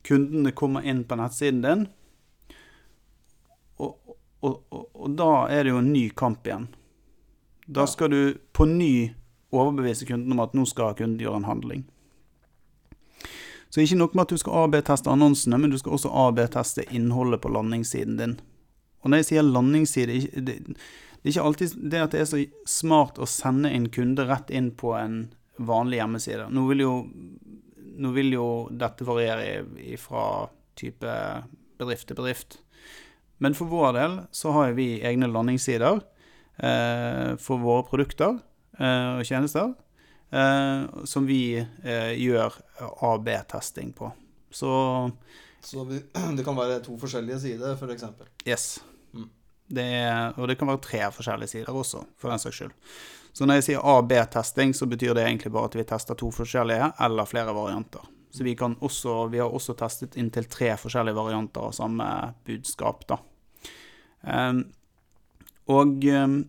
Kundene 0.03 0.51
kommer 0.51 0.83
inn 0.83 1.03
på 1.07 1.15
nettsiden 1.19 1.61
din, 1.63 1.85
og, 3.79 4.15
og, 4.43 4.57
og, 4.69 4.87
og 4.93 5.17
da 5.17 5.31
er 5.51 5.63
det 5.63 5.73
jo 5.73 5.81
en 5.81 5.93
ny 5.93 6.07
kamp 6.19 6.47
igjen. 6.47 6.67
Da 7.65 7.87
skal 7.87 8.11
du 8.11 8.21
på 8.51 8.67
ny 8.67 9.13
overbevise 9.53 10.05
kunden 10.05 10.35
om 10.35 10.41
at 10.43 10.55
nå 10.57 10.65
skal 10.67 10.95
kunden 10.97 11.21
gjøre 11.21 11.39
en 11.41 11.47
handling. 11.47 11.85
Så 13.73 13.81
ikke 13.81 13.97
nok 13.97 14.13
med 14.13 14.27
at 14.27 14.33
du 14.35 14.37
skal 14.37 14.67
AB-teste 14.67 15.09
annonsene, 15.09 15.57
men 15.57 15.71
du 15.73 15.79
skal 15.81 15.95
også 15.95 16.11
AB-teste 16.27 16.85
innholdet 16.93 17.41
på 17.41 17.49
landingssiden 17.49 18.19
din. 18.19 18.35
Og 19.01 19.09
når 19.09 19.23
jeg 19.23 19.29
sier 19.31 19.47
landingsside, 19.47 20.19
det, 20.45 20.59
Det 21.23 21.29
er 21.29 21.31
ikke 21.31 21.47
alltid 21.47 21.73
det 21.91 21.99
at 22.03 22.11
det 22.11 22.19
er 22.19 22.25
så 22.27 22.39
smart 22.67 23.17
å 23.17 23.25
sende 23.25 23.69
en 23.71 23.85
kunde 23.89 24.25
rett 24.27 24.49
inn 24.51 24.73
på 24.75 24.91
en 24.97 25.29
vanlig 25.55 26.01
hjemmeside. 26.01 26.49
Nå 26.51 26.65
vil 26.67 26.83
jo, 26.83 26.91
nå 27.97 28.12
vil 28.15 28.34
jo 28.36 28.47
dette 28.71 29.06
variere 29.08 29.97
fra 30.01 30.47
type 30.79 31.13
bedrift 31.79 32.10
til 32.10 32.17
bedrift. 32.17 32.58
Men 33.43 33.56
for 33.58 33.69
vår 33.71 33.93
del 33.97 34.17
så 34.36 34.53
har 34.56 34.75
vi 34.77 35.01
egne 35.06 35.27
landingssider 35.29 35.99
eh, 36.63 37.34
for 37.41 37.62
våre 37.63 37.86
produkter 37.88 38.38
eh, 38.79 39.10
og 39.17 39.25
tjenester 39.27 39.73
eh, 40.34 41.06
som 41.10 41.27
vi 41.27 41.58
eh, 41.60 42.13
gjør 42.19 42.56
AB-testing 43.10 43.93
på. 43.97 44.12
Så 44.53 44.71
Så 45.63 45.84
vi, 45.89 46.01
det 46.38 46.45
kan 46.45 46.58
være 46.58 46.82
to 46.86 46.97
forskjellige 46.99 47.39
sider, 47.39 47.75
f.eks. 47.75 48.06
yes. 48.47 48.84
Mm. 49.13 49.29
Det 49.73 49.84
er, 49.84 50.34
og 50.38 50.47
det 50.47 50.58
kan 50.60 50.67
være 50.67 50.84
tre 50.84 51.03
forskjellige 51.12 51.47
sider 51.58 51.73
også, 51.73 52.03
for 52.19 52.29
den 52.29 52.39
saks 52.39 52.62
skyld. 52.62 52.73
Så 53.34 53.48
når 53.50 53.60
jeg 53.60 53.65
sier 53.67 53.86
AB-testing, 53.93 54.76
så 54.78 54.86
betyr 54.89 55.15
det 55.17 55.26
egentlig 55.26 55.52
bare 55.54 55.72
at 55.72 55.78
vi 55.78 55.86
tester 55.89 56.17
to 56.17 56.30
forskjellige 56.34 56.91
eller 57.02 57.30
flere 57.30 57.56
varianter. 57.56 58.06
Så 58.34 58.46
vi, 58.46 58.54
også, 58.58 59.28
vi 59.34 59.41
har 59.41 59.54
også 59.54 59.76
testet 59.78 60.17
inntil 60.17 60.46
tre 60.50 60.72
forskjellige 60.78 61.17
varianter 61.17 61.67
av 61.67 61.74
samme 61.78 62.08
budskap, 62.46 63.06
da. 63.10 63.19
Ehm, 64.30 64.63
og 65.69 66.06
ehm, 66.10 66.39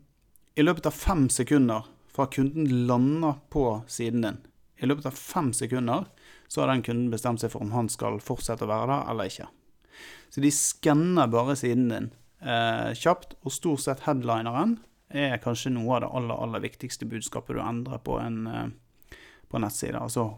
i 0.56 0.64
løpet 0.64 0.88
av 0.88 0.96
fem 0.96 1.26
sekunder 1.32 1.88
fra 2.14 2.28
kunden 2.30 2.86
lander 2.88 3.40
på 3.52 3.66
siden 3.90 4.24
din, 4.24 4.40
i 4.80 4.88
løpet 4.88 5.08
av 5.08 5.18
fem 5.18 5.52
sekunder 5.56 6.06
så 6.48 6.62
har 6.62 6.72
den 6.72 6.84
kunden 6.86 7.12
bestemt 7.12 7.40
seg 7.42 7.52
for 7.52 7.64
om 7.64 7.72
han 7.74 7.88
skal 7.92 8.20
fortsette 8.22 8.66
å 8.66 8.70
være 8.70 8.90
der 8.90 9.12
eller 9.12 9.30
ikke. 9.30 9.48
Så 10.30 10.42
de 10.44 10.50
skanner 10.54 11.30
bare 11.32 11.56
siden 11.58 11.88
din 11.90 12.10
eh, 12.44 12.90
kjapt, 12.98 13.36
og 13.42 13.54
stort 13.54 13.84
sett 13.84 14.04
headlineren 14.06 14.78
er 15.14 15.42
kanskje 15.42 15.72
noe 15.74 15.96
av 15.96 16.04
det 16.04 16.10
aller, 16.18 16.42
aller 16.46 16.64
viktigste 16.64 17.06
budskapet 17.08 17.56
du 17.56 17.62
endrer 17.62 18.00
på 18.04 18.18
en, 18.20 18.46
eh, 18.46 19.18
på 19.48 19.58
en 19.58 19.66
nettside. 19.66 20.00
Altså 20.00 20.32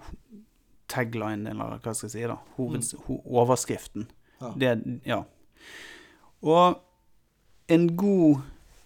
tagline 0.93 1.51
eller 1.51 1.81
hva 1.81 1.95
skal 1.95 2.09
jeg 2.09 2.15
si, 2.15 2.27
da. 2.29 2.37
Hoveds, 2.59 2.93
ho, 3.07 3.21
overskriften. 3.43 4.07
Ja. 4.41 4.53
Det, 4.57 4.73
ja. 5.09 5.23
Og 6.45 6.79
en 7.73 7.89
god 7.97 8.45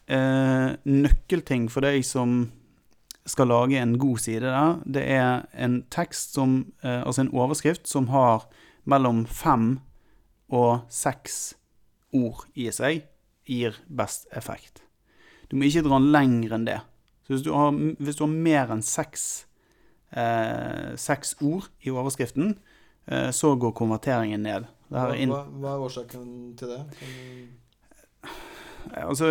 eh, 0.08 0.78
nøkkelting 0.86 1.68
for 1.72 1.84
deg 1.84 2.04
som 2.06 2.50
skal 3.28 3.50
lage 3.52 3.78
en 3.78 3.98
god 4.00 4.18
side 4.22 4.48
der, 4.48 4.78
det 4.86 5.04
er 5.12 5.44
en 5.52 5.82
tekst 5.92 6.34
som 6.34 6.72
eh, 6.82 7.02
Altså 7.02 7.26
en 7.26 7.34
overskrift 7.36 7.88
som 7.88 8.08
har 8.08 8.48
mellom 8.88 9.26
fem 9.26 9.80
og 10.50 10.86
seks 10.90 11.54
ord 12.16 12.46
i 12.58 12.70
seg, 12.74 13.04
gir 13.46 13.76
best 13.86 14.26
effekt. 14.34 14.82
Du 15.50 15.58
må 15.58 15.66
ikke 15.66 15.84
dra 15.86 15.98
den 15.98 16.10
lenger 16.14 16.56
enn 16.56 16.66
det. 16.68 16.80
Så 17.26 17.34
hvis 17.34 17.46
du 17.46 17.52
har, 17.54 17.74
hvis 17.74 18.18
du 18.18 18.24
har 18.24 18.32
mer 18.32 18.74
enn 18.74 18.84
seks 18.86 19.26
eh, 20.14 20.92
seks 20.98 21.36
ord 21.42 21.68
i 21.86 21.90
overskriften, 21.90 22.54
eh, 23.06 23.30
så 23.34 23.54
går 23.58 23.74
konverteringen 23.78 24.46
ned. 24.46 24.70
Det 24.90 24.98
Hva, 24.98 25.10
hva, 25.14 25.42
hva 25.62 25.74
er 25.74 25.84
årsaken 25.86 26.30
til 26.58 26.74
det? 26.74 26.80
Kan 26.98 27.10
Altså 28.96 29.26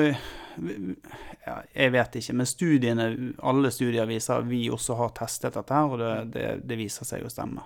ja, 1.46 1.56
Jeg 1.76 1.92
vet 1.92 2.16
ikke, 2.20 2.36
men 2.36 2.48
studiene, 2.48 3.08
alle 3.44 3.72
studier 3.72 4.08
viser 4.10 4.40
at 4.40 4.48
Vi 4.50 4.68
også 4.72 4.98
har 5.00 5.14
testet 5.18 5.56
dette 5.56 5.74
her, 5.74 5.90
og 5.90 6.00
det, 6.00 6.14
det, 6.36 6.48
det 6.68 6.80
viser 6.80 7.08
seg 7.08 7.26
å 7.26 7.32
stemme. 7.32 7.64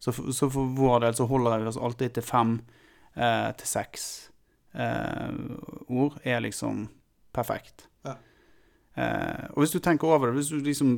Så 0.00 0.14
for, 0.16 0.30
så 0.32 0.48
for 0.52 0.70
vår 0.76 1.02
del 1.04 1.16
så 1.18 1.26
holder 1.28 1.60
vi 1.60 1.68
oss 1.72 1.80
alltid 1.80 2.16
til 2.16 2.24
fem 2.24 2.54
eh, 3.14 3.50
til 3.60 3.68
seks 3.68 4.04
eh, 4.72 5.34
ord. 5.88 6.16
Er 6.24 6.40
liksom 6.46 6.86
perfekt. 7.32 7.86
Ja. 8.06 8.16
Eh, 8.94 9.44
og 9.52 9.62
hvis 9.62 9.74
du 9.74 9.80
tenker 9.82 10.10
over 10.10 10.30
det, 10.30 10.38
hvis 10.38 10.52
du 10.52 10.64
liksom 10.64 10.96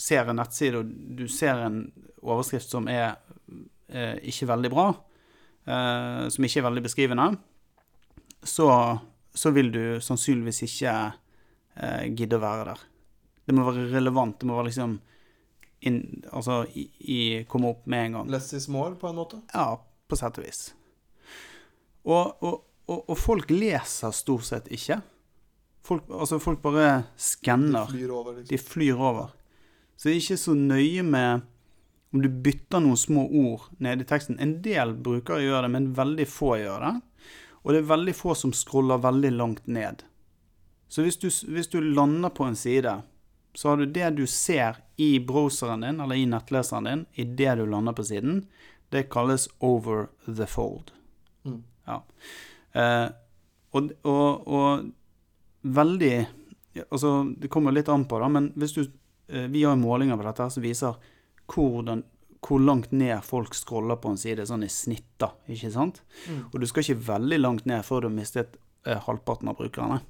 ser 0.00 0.28
en 0.30 0.38
nettside, 0.40 0.82
og 0.82 0.92
du 1.18 1.26
ser 1.30 1.64
en 1.64 1.80
overskrift 2.22 2.70
som 2.70 2.88
er 2.88 3.16
eh, 3.88 4.20
ikke 4.30 4.48
veldig 4.52 4.70
bra, 4.72 4.86
eh, 5.66 6.22
som 6.32 6.46
ikke 6.46 6.62
er 6.62 6.68
veldig 6.68 6.86
beskrivende, 6.88 7.32
så 8.44 8.70
så 9.34 9.50
vil 9.50 9.72
du 9.72 9.82
sannsynligvis 10.00 10.62
ikke 10.68 10.92
eh, 11.74 12.04
gidde 12.14 12.38
å 12.38 12.42
være 12.42 12.68
der. 12.70 12.84
Det 13.44 13.56
må 13.56 13.66
være 13.66 13.88
relevant. 13.92 14.38
Det 14.40 14.48
må 14.48 14.56
være 14.56 14.70
liksom 14.70 14.94
inn, 15.84 15.98
Altså 16.30 16.62
i, 16.78 16.86
i, 17.00 17.18
komme 17.50 17.74
opp 17.74 17.88
med 17.90 18.06
en 18.06 18.18
gang. 18.18 18.30
Less 18.32 18.52
is 18.56 18.68
more, 18.72 18.94
på 19.00 19.10
en 19.10 19.18
måte? 19.18 19.42
Ja, 19.52 19.74
på 20.08 20.18
sett 20.18 20.38
og 20.40 20.46
vis. 20.46 20.62
Og, 22.04 22.44
og, 22.44 22.62
og, 22.86 23.02
og 23.10 23.18
folk 23.18 23.50
leser 23.50 24.14
stort 24.14 24.46
sett 24.48 24.70
ikke. 24.72 25.00
Folk, 25.84 26.06
altså 26.08 26.38
folk 26.40 26.62
bare 26.64 27.02
skanner. 27.20 27.90
De, 27.92 28.06
liksom. 28.06 28.46
De 28.48 28.58
flyr 28.58 29.00
over. 29.00 29.34
Så 29.96 30.08
det 30.08 30.14
er 30.14 30.22
ikke 30.22 30.40
så 30.40 30.54
nøye 30.56 31.04
med 31.06 31.44
om 32.14 32.22
du 32.22 32.28
bytter 32.30 32.80
noen 32.82 32.98
små 32.98 33.24
ord 33.26 33.66
nede 33.82 34.04
i 34.04 34.08
teksten. 34.08 34.38
En 34.40 34.60
del 34.62 34.94
brukere 34.94 35.42
gjør 35.42 35.66
det, 35.66 35.70
men 35.74 35.90
veldig 35.96 36.26
få 36.30 36.54
gjør 36.62 36.86
det. 36.86 36.94
Og 37.64 37.72
det 37.72 37.80
er 37.80 37.90
veldig 37.90 38.14
få 38.16 38.36
som 38.38 38.52
scroller 38.54 39.02
veldig 39.02 39.32
langt 39.34 39.66
ned. 39.66 40.04
Så 40.88 41.02
hvis 41.02 41.18
du, 41.18 41.26
hvis 41.50 41.70
du 41.72 41.80
lander 41.82 42.30
på 42.30 42.46
en 42.46 42.56
side, 42.56 42.92
så 43.54 43.68
har 43.70 43.80
du 43.80 43.86
det 43.90 44.10
du 44.18 44.26
ser 44.30 44.78
i 44.96 45.18
browseren 45.18 45.82
din, 45.82 46.00
eller 46.00 46.20
i 46.20 46.26
nettleseren 46.28 46.86
din, 46.88 47.06
i 47.18 47.24
det 47.24 47.56
du 47.58 47.64
lander 47.66 47.96
på 47.96 48.06
siden. 48.06 48.44
Det 48.94 49.08
kalles 49.10 49.48
over 49.58 50.06
the 50.26 50.46
fold. 50.46 50.92
Mm. 51.42 51.62
Ja. 51.86 52.00
Eh, 52.78 53.08
og, 53.74 53.90
og, 54.06 54.46
og 54.46 54.84
veldig 55.64 56.26
Altså, 56.90 57.34
det 57.38 57.48
kommer 57.48 57.70
litt 57.72 57.88
an 57.88 58.02
på, 58.10 58.18
da, 58.18 58.26
men 58.28 58.48
hvis 58.58 58.72
du 58.74 58.80
eh, 59.28 59.44
Vi 59.46 59.60
har 59.62 59.76
målinger 59.78 60.18
på 60.18 60.24
dette 60.26 60.48
som 60.50 60.64
viser 60.64 60.96
hvordan, 61.52 62.00
hvor 62.42 62.62
langt 62.64 62.90
ned 62.92 63.20
folk 63.24 63.54
scroller 63.54 63.98
på 64.00 64.10
en 64.10 64.18
side, 64.18 64.46
sånn 64.48 64.64
i 64.64 64.70
snitt, 64.72 65.06
da, 65.20 65.28
ikke 65.46 65.70
sant? 65.70 66.00
Mm. 66.26 66.40
Og 66.50 66.56
du 66.60 66.66
skal 66.66 66.82
ikke 66.82 67.04
veldig 67.12 67.38
langt 67.42 67.68
ned 67.68 67.84
før 67.86 68.02
du 68.02 68.08
har 68.08 68.16
mistet 68.16 68.56
eh, 68.88 68.98
halvparten 69.06 69.52
av 69.52 69.58
brukerne. 69.60 70.00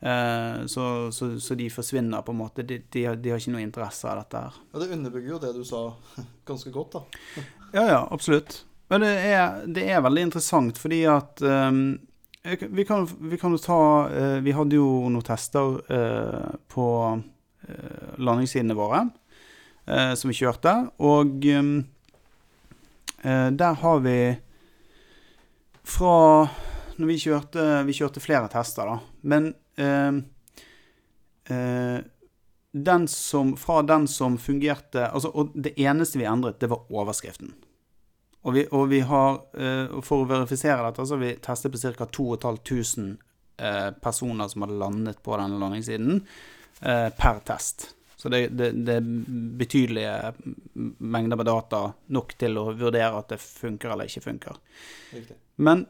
Eh, 0.00 0.64
så, 0.66 1.12
så, 1.12 1.28
så 1.40 1.54
de 1.60 1.68
forsvinner 1.70 2.24
på 2.24 2.32
en 2.32 2.40
måte. 2.40 2.64
De, 2.66 2.80
de, 2.92 3.04
har, 3.04 3.20
de 3.20 3.30
har 3.34 3.40
ikke 3.40 3.52
noe 3.54 3.64
interesse 3.64 4.08
av 4.08 4.22
dette 4.24 4.42
her. 4.46 4.58
Ja, 4.72 4.80
det 4.82 4.90
underbygger 4.96 5.34
jo 5.36 5.42
det 5.44 5.52
du 5.58 5.62
sa 5.68 5.84
ganske 6.50 6.72
godt, 6.74 6.98
da. 6.98 7.46
Ja, 7.76 7.84
ja, 7.84 8.02
absolutt. 8.10 8.62
Men 8.88 9.04
det 9.04 9.14
er, 9.28 9.64
det 9.76 9.86
er 9.92 10.04
veldig 10.08 10.26
interessant, 10.30 10.78
fordi 10.80 11.04
at 11.10 11.40
kan- 11.44 11.96
vi, 12.70 12.84
kan, 12.84 13.08
vi 13.30 13.38
kan 13.38 13.54
jo 13.54 13.58
ta 13.58 13.78
eh, 14.10 14.38
Vi 14.44 14.54
hadde 14.54 14.78
jo 14.78 15.08
noen 15.10 15.24
tester 15.26 15.78
eh, 15.92 16.50
på 16.70 16.86
uh, 17.16 18.10
landingssidene 18.22 18.76
våre 18.78 19.06
eh, 19.86 20.14
som 20.14 20.30
vi 20.30 20.36
kjørte, 20.36 20.74
og 21.02 21.46
eh, 21.46 21.64
der 23.50 23.80
har 23.82 24.02
vi 24.04 24.18
Fra 25.86 26.48
når 26.96 27.10
vi 27.10 27.18
kjørte 27.20 27.64
Vi 27.86 27.94
kjørte 27.94 28.22
flere 28.24 28.48
tester, 28.52 28.88
da. 28.88 28.98
Men 29.22 29.54
eh, 29.76 30.12
den 32.76 33.06
som, 33.08 33.54
fra 33.56 33.82
den 33.86 34.08
som 34.10 34.38
fungerte 34.38 35.06
altså, 35.08 35.30
Og 35.30 35.54
det 35.54 35.76
eneste 35.80 36.18
vi 36.18 36.26
endret, 36.28 36.60
det 36.60 36.68
var 36.68 36.90
overskriften. 36.90 37.54
Og 38.46 38.54
vi, 38.54 38.62
og 38.70 38.88
vi 38.88 39.00
har, 39.00 39.40
eh, 39.58 40.00
For 40.06 40.22
å 40.22 40.28
verifisere 40.30 40.84
dette, 40.86 41.06
så 41.06 41.16
har 41.16 41.22
vi 41.24 41.34
testet 41.42 41.72
på 41.72 41.80
ca. 41.98 42.06
2500 42.06 43.16
eh, 43.58 43.90
personer 43.90 44.48
som 44.48 44.62
har 44.62 44.74
landet 44.82 45.22
på 45.22 45.36
denne 45.36 45.58
landingssiden, 45.58 46.20
eh, 46.82 47.08
per 47.10 47.40
test. 47.40 47.88
Så 48.16 48.30
det, 48.32 48.48
det, 48.56 48.70
det 48.86 48.94
er 49.00 49.08
betydelige 49.58 50.32
mengder 50.98 51.36
med 51.36 51.46
data 51.46 51.82
nok 52.06 52.36
til 52.38 52.56
å 52.58 52.70
vurdere 52.72 53.18
at 53.18 53.34
det 53.34 53.40
funker 53.42 53.92
eller 53.92 54.08
ikke 54.08 54.24
funker. 54.24 54.56
Riktig. 55.12 55.36
Men 55.56 55.84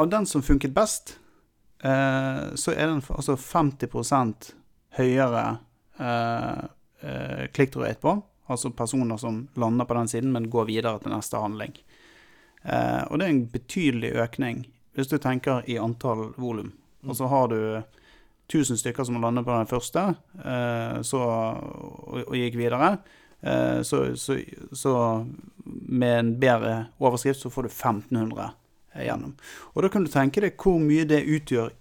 av 0.00 0.08
den 0.10 0.26
som 0.26 0.42
funket 0.42 0.74
best, 0.74 1.18
så 1.84 2.72
er 2.72 2.88
den 2.88 3.02
altså 3.12 3.36
50 3.36 4.54
høyere 4.96 5.44
eh, 6.00 7.46
click-through 7.52 8.00
på. 8.00 8.14
Altså 8.52 8.70
personer 8.76 9.16
som 9.16 9.46
lander 9.56 9.88
på 9.88 9.96
den 9.96 10.08
siden, 10.08 10.32
men 10.32 10.50
går 10.52 10.68
videre 10.68 11.00
til 11.00 11.14
neste 11.14 11.40
handling. 11.40 11.76
Eh, 12.64 13.02
og 13.08 13.18
det 13.18 13.26
er 13.26 13.34
en 13.34 13.44
betydelig 13.52 14.14
økning 14.24 14.64
hvis 14.94 15.10
du 15.10 15.18
tenker 15.18 15.64
i 15.70 15.78
antall 15.80 16.30
volum. 16.38 16.70
Og 17.04 17.16
så 17.18 17.28
har 17.28 17.48
du 17.50 17.58
1000 18.48 18.78
stykker 18.78 19.04
som 19.04 19.20
landet 19.20 19.44
på 19.44 19.52
den 19.56 19.68
første, 19.68 20.04
eh, 20.44 21.00
så, 21.02 21.20
og, 21.20 22.20
og 22.28 22.36
gikk 22.38 22.58
videre. 22.60 22.96
Eh, 23.40 23.80
så, 23.82 24.16
så, 24.16 24.38
så 24.72 24.94
med 25.64 26.18
en 26.18 26.34
bedre 26.40 26.74
overskrift 26.98 27.40
så 27.40 27.50
får 27.50 27.66
du 27.66 27.72
1500 27.72 28.50
gjennom. 29.04 29.34
Og 29.74 29.82
da 29.82 29.90
kan 29.90 30.04
du 30.04 30.12
tenke 30.12 30.44
deg 30.44 30.56
hvor 30.60 30.78
mye 30.80 31.08
det 31.08 31.24
utgjør 31.24 31.72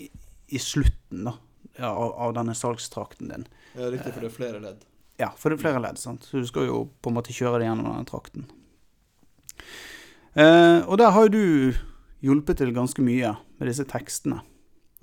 i, 0.00 0.08
i 0.48 0.62
slutten 0.62 1.28
da, 1.28 1.36
av, 1.84 2.14
av 2.26 2.34
denne 2.38 2.56
salgstrakten 2.56 3.30
din. 3.30 3.46
Ja, 3.74 3.90
riktig, 3.90 4.14
for 4.14 4.24
det 4.24 4.30
er 4.30 4.38
flere 4.38 4.62
ledd. 4.62 4.82
Ja, 5.20 5.30
for 5.38 5.50
det 5.50 5.58
er 5.58 5.62
flere 5.68 5.82
ledd, 5.82 5.98
sant? 6.00 6.24
så 6.26 6.42
du 6.42 6.46
skal 6.48 6.66
jo 6.66 6.84
på 7.02 7.10
en 7.10 7.18
måte 7.18 7.34
kjøre 7.34 7.60
det 7.62 7.68
gjennom 7.68 7.86
denne 7.90 8.08
trakten. 8.08 8.48
Eh, 10.34 10.80
og 10.82 10.98
der 10.98 11.14
har 11.14 11.28
jo 11.28 11.34
du 11.36 11.82
hjulpet 12.24 12.58
til 12.58 12.74
ganske 12.74 13.04
mye 13.04 13.36
med 13.60 13.70
disse 13.70 13.86
tekstene. 13.86 14.40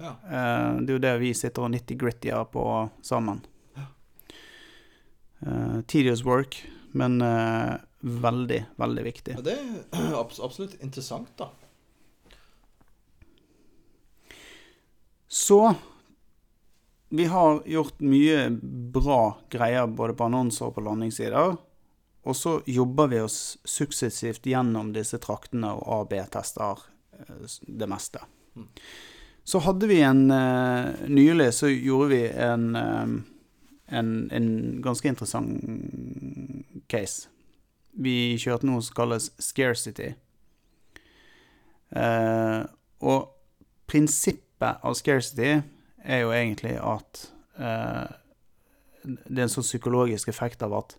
Ja. 0.01 0.17
Eh, 0.25 0.81
det 0.81 0.91
er 0.91 0.97
jo 0.97 1.05
det 1.05 1.13
vi 1.21 1.31
sitter 1.37 1.63
og 1.63 1.71
nitty-grittier 1.75 2.43
på 2.51 2.65
sammen. 3.05 3.39
Eh, 5.41 5.79
tedious 5.87 6.25
work, 6.25 6.59
men 6.91 7.21
eh, 7.21 7.79
veldig, 8.01 8.59
veldig 8.77 9.05
viktig. 9.07 9.37
Ja, 9.39 9.45
det 9.45 9.57
er 9.57 10.13
abs 10.21 10.41
absolutt 10.43 10.75
interessant, 10.83 11.31
da. 11.39 11.49
Så 15.31 15.63
vi 17.13 17.25
har 17.25 17.63
gjort 17.65 17.99
mye 17.99 18.49
bra 18.93 19.37
greier 19.49 19.87
både 19.87 20.13
på 20.15 20.29
annonser 20.29 20.69
og 20.69 20.77
på 20.77 20.83
landingssider. 20.85 21.57
Og 22.23 22.35
så 22.37 22.53
jobber 22.65 23.09
vi 23.11 23.19
oss 23.19 23.57
suksessivt 23.67 24.45
gjennom 24.47 24.93
disse 24.95 25.19
traktene 25.19 25.73
og 25.75 25.89
AB-tester 25.97 26.79
eh, 27.19 27.57
det 27.67 27.89
meste. 27.91 28.21
Mm. 28.55 28.69
Så 29.43 29.59
hadde 29.65 29.89
vi 29.89 29.97
en 30.05 30.31
eh, 30.31 31.03
Nylig 31.11 31.49
så 31.57 31.67
gjorde 31.67 32.07
vi 32.13 32.21
en, 32.29 32.65
eh, 32.79 33.11
en, 33.99 34.13
en 34.31 34.47
ganske 34.85 35.11
interessant 35.11 35.59
case. 36.87 37.27
Vi 37.91 38.37
kjørte 38.39 38.69
noe 38.69 38.79
som 38.85 38.95
kalles 38.95 39.33
scarcity. 39.43 40.13
Og 41.91 43.19
prinsippet 43.91 44.79
av 44.87 44.95
scarcity 44.95 45.57
er 46.05 46.21
jo 46.23 46.31
egentlig 46.33 46.75
at 46.79 47.27
eh, 47.59 48.07
det 49.03 49.37
er 49.39 49.45
en 49.47 49.53
sånn 49.53 49.65
psykologisk 49.65 50.29
effekt 50.29 50.61
av 50.65 50.73
at 50.77 50.95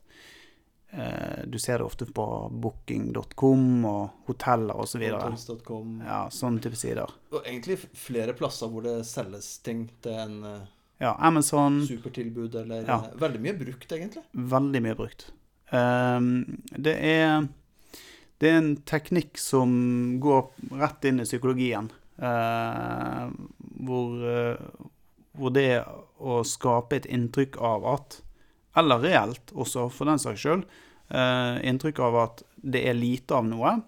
eh, 0.92 1.44
du 1.46 1.58
ser 1.62 1.78
det 1.78 1.86
ofte 1.86 2.06
på 2.06 2.26
booking.com 2.62 3.84
og 3.88 4.26
hoteller 4.28 4.74
osv. 4.82 5.02
Så 5.36 5.58
Ja, 6.04 6.20
sånne 6.34 6.62
type 6.64 6.76
sider. 6.78 7.10
Og 7.32 7.42
egentlig 7.46 7.78
flere 7.94 8.34
plasser 8.38 8.68
hvor 8.72 8.82
det 8.86 8.98
selges 9.08 9.58
ting 9.64 9.88
til 10.02 10.18
en 10.18 10.38
eh, 10.44 10.62
Ja, 11.02 11.16
Amazon 11.18 11.80
supertilbud, 11.86 12.54
eller 12.54 12.84
Ja. 12.86 13.00
eh, 13.08 13.18
Veldig 13.18 13.40
mye 13.42 13.58
brukt, 13.58 13.90
egentlig. 13.92 14.22
veldig 14.34 14.82
mye 14.82 14.94
brukt. 14.98 15.30
Um, 15.72 16.62
det 16.76 16.98
er 17.00 17.48
det 18.42 18.50
er 18.50 18.56
en 18.58 18.72
teknikk 18.82 19.38
som 19.38 20.18
går 20.20 20.48
rett 20.80 21.04
inn 21.06 21.20
i 21.22 21.24
psykologien. 21.24 21.90
eh, 22.18 23.30
hvor, 23.86 24.18
eh, 24.26 24.56
hvor 25.38 25.52
det 25.54 25.82
å 26.20 26.42
skape 26.46 26.98
et 26.98 27.08
inntrykk 27.08 27.58
av 27.60 27.86
at 27.96 28.20
Eller 28.76 29.02
reelt 29.04 29.50
også, 29.52 29.90
for 29.92 30.08
den 30.08 30.18
saks 30.18 30.40
skyld. 30.40 30.64
eh, 31.12 31.68
inntrykk 31.68 31.98
av 32.00 32.16
at 32.16 32.42
det 32.56 32.88
er 32.88 32.94
lite 32.94 33.34
av 33.34 33.44
noe. 33.44 33.82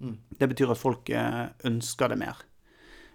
Mm. 0.00 0.18
Det 0.28 0.48
betyr 0.48 0.74
at 0.74 0.78
folk 0.78 1.08
eh, 1.08 1.46
ønsker 1.64 2.08
det 2.08 2.18
mer. 2.20 2.36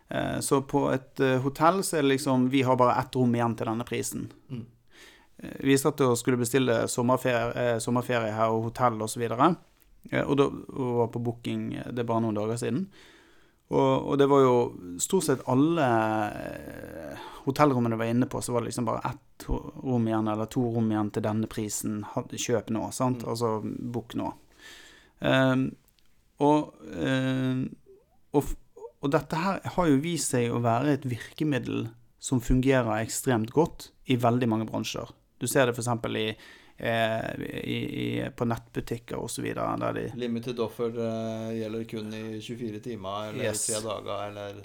Eh, 0.09 0.39
så 0.39 0.63
på 0.65 0.87
et 0.89 1.21
hotell 1.43 1.83
så 1.83 1.97
er 1.97 2.01
det 2.01 2.15
liksom 2.15 2.49
Vi 2.49 2.63
har 2.63 2.75
bare 2.75 2.97
ett 2.99 3.15
rom 3.15 3.35
igjen 3.35 3.55
til 3.55 3.69
denne 3.69 3.85
prisen. 3.85 4.31
Mm. 4.49 4.65
Vi 5.41 5.77
satt 5.77 6.01
og 6.05 6.17
skulle 6.19 6.37
bestille 6.37 6.83
sommerferie, 6.91 7.79
sommerferie 7.81 8.33
her 8.35 8.53
og 8.53 8.67
hotell 8.69 9.01
osv. 9.01 9.23
Og, 9.25 9.55
eh, 10.11 10.21
og 10.21 10.35
da 10.37 10.47
og 10.47 10.91
var 10.99 11.09
på 11.13 11.23
booking 11.23 11.63
det 11.89 12.03
er 12.03 12.07
bare 12.07 12.25
noen 12.25 12.37
dager 12.37 12.59
siden. 12.61 12.85
Og, 13.71 14.07
og 14.11 14.17
det 14.19 14.27
var 14.27 14.41
jo 14.43 14.55
stort 14.99 15.27
sett 15.29 15.43
alle 15.51 15.85
eh, 16.35 17.27
hotellrommene 17.45 17.95
jeg 17.95 18.01
var 18.01 18.09
inne 18.11 18.27
på, 18.29 18.41
så 18.43 18.53
var 18.53 18.63
det 18.63 18.71
liksom 18.71 18.87
bare 18.89 19.13
ett 19.13 19.45
rom 19.47 20.07
igjen, 20.09 20.27
eller 20.27 20.49
to 20.51 20.63
rom 20.73 20.89
igjen 20.91 21.11
til 21.15 21.23
denne 21.25 21.47
prisen. 21.51 22.01
Kjøp 22.31 22.71
nå, 22.75 22.83
sant? 22.95 23.23
Mm. 23.23 23.29
Altså 23.31 23.53
bukk 23.63 24.17
nå. 24.19 24.33
Um, 25.21 25.69
og, 26.41 26.73
um, 26.97 27.63
og, 28.33 28.53
og 28.99 29.13
dette 29.13 29.39
her 29.39 29.61
har 29.75 29.89
jo 29.89 29.99
vist 30.03 30.33
seg 30.33 30.51
å 30.51 30.61
være 30.65 30.97
et 30.97 31.07
virkemiddel 31.07 31.87
som 32.21 32.41
fungerer 32.43 32.99
ekstremt 32.99 33.53
godt 33.53 33.89
i 34.11 34.17
veldig 34.19 34.49
mange 34.49 34.67
bransjer. 34.69 35.09
Du 35.41 35.47
ser 35.49 35.69
det 35.69 35.77
f.eks. 35.77 35.89
I, 36.17 36.27
i, 36.81 37.77
i, 38.03 38.29
på 38.35 38.45
nettbutikker 38.49 39.19
osv. 39.21 39.43
de 39.53 40.05
Limited 40.17 40.59
offer 40.59 40.89
eh, 40.97 41.51
gjelder 41.59 41.83
kun 41.91 42.13
i 42.13 42.39
24 42.41 42.79
timer 42.79 43.29
eller 43.29 43.43
Yes. 43.51 43.67
tre 43.67 43.81
dager 43.85 44.23
eller 44.29 44.61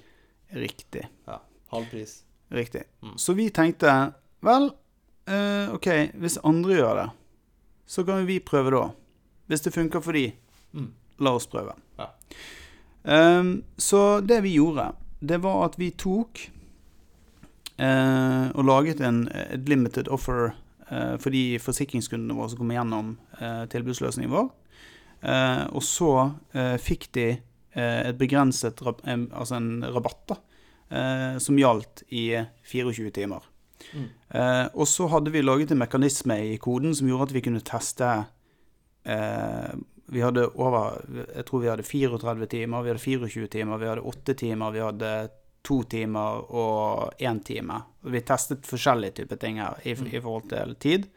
Riktig. 0.57 1.03
ja, 1.27 1.41
halv 1.75 1.91
pris. 1.91 2.23
Riktig. 2.49 2.83
Mm. 3.03 3.17
Så 3.19 3.35
vi 3.35 3.51
tenkte 3.51 3.93
vel, 4.41 4.71
eh, 5.27 5.75
OK, 5.75 5.89
hvis 6.15 6.39
andre 6.47 6.79
gjør 6.79 6.95
det, 7.03 7.09
så 7.87 8.05
kan 8.07 8.25
vi 8.27 8.39
prøve 8.41 8.71
da. 8.71 8.85
Hvis 9.51 9.61
det 9.67 9.75
funker 9.75 10.01
for 10.01 10.13
de, 10.13 10.33
Mm. 10.73 10.93
la 11.19 11.31
oss 11.37 11.47
prøve. 11.47 11.73
Ja. 11.99 12.09
Um, 13.05 13.63
så 13.79 14.21
det 14.21 14.41
vi 14.43 14.57
gjorde, 14.57 14.93
det 15.21 15.39
var 15.43 15.65
at 15.69 15.77
vi 15.79 15.91
tok 15.91 16.51
uh, 17.81 18.51
og 18.55 18.65
laget 18.65 19.01
en, 19.01 19.29
et 19.33 19.69
limited 19.69 20.09
offer 20.09 20.49
eh, 20.51 20.55
for 21.19 21.35
de 21.35 21.59
forsikringskundene 21.63 22.37
våre 22.37 22.53
som 22.53 22.61
kom 22.61 22.71
gjennom 22.75 23.17
eh, 23.41 23.65
tilbudsløsningen 23.73 24.33
vår. 24.33 24.51
Eh, 25.27 25.65
og 25.73 25.83
så 25.85 26.11
eh, 26.55 26.77
fikk 26.83 27.09
de 27.17 27.27
eh, 27.33 28.01
et 28.11 28.19
begrenset 28.19 28.83
altså 28.85 29.59
en 29.59 29.71
rabatt 29.95 30.23
da, 30.31 30.39
eh, 30.91 31.37
som 31.43 31.59
gjaldt 31.59 32.05
i 32.15 32.29
24 32.71 33.11
timer. 33.17 33.49
Mm. 33.93 34.07
Eh, 34.31 34.67
og 34.75 34.89
så 34.91 35.09
hadde 35.13 35.33
vi 35.35 35.45
laget 35.45 35.73
en 35.73 35.83
mekanisme 35.83 36.39
i 36.53 36.57
koden 36.63 36.95
som 36.97 37.09
gjorde 37.09 37.29
at 37.29 37.37
vi 37.37 37.43
kunne 37.45 37.61
teste 37.63 38.09
eh, 39.05 39.75
Vi 40.09 40.23
hadde 40.23 40.47
over 40.55 41.03
Jeg 41.37 41.45
tror 41.47 41.61
vi 41.61 41.69
hadde 41.69 41.85
34 41.85 42.47
timer, 42.47 42.83
vi 42.83 42.91
hadde 42.93 43.03
24 43.03 43.51
timer, 43.53 43.79
vi 43.83 43.91
hadde 43.91 44.07
8 44.07 44.35
timer, 44.35 44.73
vi 44.73 44.85
hadde 44.85 45.13
2 45.67 45.81
timer 45.91 46.47
og 46.55 47.19
én 47.19 47.41
time. 47.45 47.81
Vi 48.07 48.23
testet 48.27 48.69
forskjellige 48.69 49.21
typer 49.21 49.41
ting 49.43 49.61
her 49.63 49.81
i, 49.83 49.93
i 49.93 50.23
forhold 50.23 50.49
til 50.53 50.77
tid. 50.83 51.09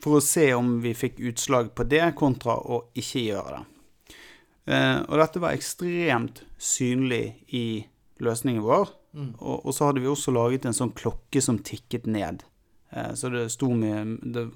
For 0.00 0.16
å 0.16 0.24
se 0.24 0.46
om 0.56 0.78
vi 0.80 0.94
fikk 0.96 1.20
utslag 1.28 1.74
på 1.76 1.84
det, 1.90 2.06
kontra 2.16 2.56
å 2.56 2.84
ikke 2.96 3.24
gjøre 3.26 3.58
det. 3.58 3.64
Eh, 4.70 4.98
og 5.02 5.18
dette 5.20 5.42
var 5.42 5.56
ekstremt 5.56 6.44
synlig 6.60 7.24
i 7.56 7.66
løsningen 8.22 8.64
vår. 8.64 8.94
Mm. 9.16 9.32
Og, 9.38 9.66
og 9.66 9.74
så 9.74 9.88
hadde 9.88 10.04
vi 10.04 10.10
også 10.10 10.32
laget 10.34 10.68
en 10.68 10.76
sånn 10.76 10.94
klokke 10.96 11.42
som 11.42 11.58
tikket 11.66 12.06
ned. 12.10 12.44
Eh, 12.94 13.12
så 13.18 13.30
det 13.32 13.48
sto 13.52 13.72
med 13.74 14.18
Det 14.22 14.46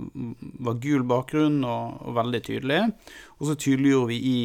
var 0.65 0.79
gul 0.83 1.07
bakgrunn 1.11 1.63
og, 1.65 1.99
og 2.07 2.17
veldig 2.21 2.43
tydelig. 2.47 2.81
Og 3.39 3.51
så 3.51 3.59
tydeliggjorde 3.59 4.13
vi 4.13 4.21
i 4.31 4.39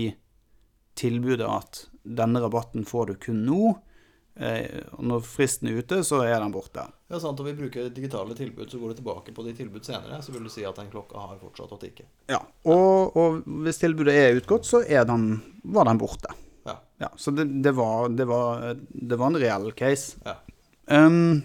tilbudet 1.00 1.48
at 1.48 1.86
denne 2.04 2.42
rabatten 2.44 2.88
får 2.88 3.12
du 3.12 3.20
kun 3.28 3.46
nå. 3.48 3.76
Eh, 4.40 4.80
og 4.96 5.04
når 5.04 5.24
fristen 5.28 5.68
er 5.68 5.82
ute, 5.82 6.00
så 6.08 6.22
er 6.24 6.38
den 6.40 6.54
borte. 6.54 6.86
Ja, 7.12 7.20
sant, 7.20 7.42
og 7.42 7.48
vi 7.50 7.58
bruker 7.58 7.90
digitale 7.92 8.36
tilbud, 8.38 8.70
så 8.72 8.80
går 8.80 8.94
det 8.94 9.02
tilbake 9.02 9.34
på 9.36 9.44
de 9.44 9.54
tilbud 9.58 9.84
senere. 9.84 10.22
Så 10.24 10.32
vil 10.32 10.46
du 10.48 10.52
si 10.54 10.64
at 10.68 10.80
den 10.80 10.92
klokka 10.94 11.20
har 11.20 11.42
fortsatt 11.42 11.74
å 11.76 11.80
tikke. 11.82 12.08
Ja, 12.32 12.40
og, 12.72 13.18
og 13.20 13.42
hvis 13.66 13.82
tilbudet 13.82 14.16
er 14.16 14.40
utgått, 14.40 14.70
så 14.70 14.80
er 14.88 15.04
den, 15.10 15.34
var 15.76 15.90
den 15.92 16.00
borte. 16.00 16.32
Ja. 16.64 16.78
ja 17.04 17.12
så 17.20 17.36
det, 17.36 17.50
det, 17.66 17.76
var, 17.76 18.08
det, 18.16 18.30
var, 18.30 18.64
det 18.88 19.20
var 19.20 19.34
en 19.34 19.42
reell 19.44 19.72
case. 19.76 20.16
Ja. 20.24 20.38
Um, 20.88 21.44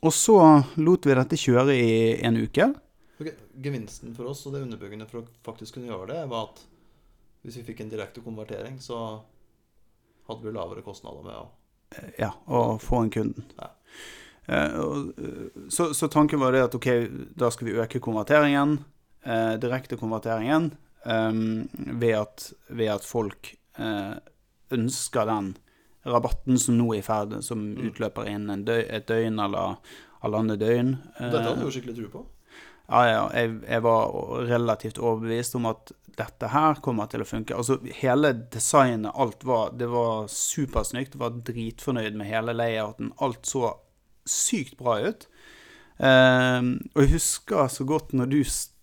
og 0.00 0.14
så 0.14 0.38
lot 0.78 1.10
vi 1.10 1.18
dette 1.18 1.42
kjøre 1.42 1.74
i 1.74 1.92
en 2.24 2.38
uke. 2.38 2.70
Ok, 3.20 3.34
Gevinsten 3.60 4.14
for 4.16 4.30
oss 4.30 4.46
og 4.46 4.54
det 4.54 4.62
underbyggende 4.62 5.10
for 5.10 5.24
å 5.24 5.28
faktisk 5.44 5.76
kunne 5.76 5.90
gjøre 5.90 6.12
det, 6.14 6.22
var 6.30 6.52
at 6.52 6.62
hvis 7.42 7.58
vi 7.58 7.66
fikk 7.72 7.82
en 7.82 7.90
direkte 7.90 8.22
konvertering, 8.22 8.78
så 8.80 9.00
hadde 10.30 10.46
vi 10.46 10.54
lavere 10.54 10.86
kostnader 10.86 11.26
med 11.26 11.34
å 11.34 11.48
Ja, 12.18 12.30
og 12.46 12.80
få 12.82 13.00
en 13.04 13.10
kunden. 13.10 13.44
Ja. 13.58 13.70
Eh, 14.50 14.74
eh, 14.76 15.48
så, 15.68 15.90
så 15.94 16.08
tanken 16.10 16.40
var 16.42 16.52
det 16.54 16.62
at 16.68 16.74
ok, 16.74 16.88
da 17.38 17.50
skal 17.50 17.68
vi 17.70 17.78
øke 17.82 18.00
konverteringen, 18.02 18.78
eh, 19.24 19.54
direkte 19.62 19.96
konverteringen, 20.00 20.70
eh, 21.04 21.32
ved, 22.00 22.14
at, 22.20 22.52
ved 22.68 22.92
at 22.96 23.04
folk 23.06 23.54
eh, 23.78 24.14
ønsker 24.70 25.26
den 25.26 25.52
rabatten 26.06 26.56
som 26.58 26.78
nå 26.78 26.92
er 26.94 27.02
i 27.02 27.04
ferd, 27.04 27.34
som 27.44 27.58
Mm. 27.74 27.90
utløper 27.90 28.26
innen 28.30 28.50
en 28.54 28.64
dø, 28.64 28.78
et 28.88 29.06
døgn 29.10 29.38
eller 29.44 29.76
halvannet 30.22 30.58
døgn. 30.60 30.94
Dette 31.18 31.42
hadde 31.42 31.58
du 31.60 31.66
jo 31.66 31.72
skikkelig 31.74 31.96
tro 31.98 32.08
på. 32.14 32.22
ja, 32.90 33.02
ja, 33.06 33.20
jeg, 33.36 33.60
jeg 33.68 33.82
var 33.82 34.08
relativt 34.48 34.98
overbevist 34.98 35.54
om 35.54 35.66
at 35.70 35.92
dette 36.20 36.50
her 36.52 36.80
kommer 36.84 37.08
til 37.10 37.24
å 37.24 37.28
funke. 37.28 37.56
Altså, 37.56 37.78
hele 38.00 38.32
designet, 38.52 39.12
alt 39.14 39.44
var 39.48 39.72
Det 39.78 39.88
var 39.90 40.28
supersnykt. 40.30 41.16
Var 41.20 41.40
dritfornøyd 41.48 42.18
med 42.18 42.30
hele 42.30 42.54
layouten. 42.56 43.14
Alt 43.24 43.48
så 43.48 43.72
sykt 44.28 44.76
bra 44.78 45.00
ut. 45.00 45.26
Um, 46.00 46.76
og 46.94 47.02
jeg 47.04 47.16
husker 47.16 47.66
så 47.68 47.84
godt 47.84 48.14
når 48.16 48.30
du 48.30 48.38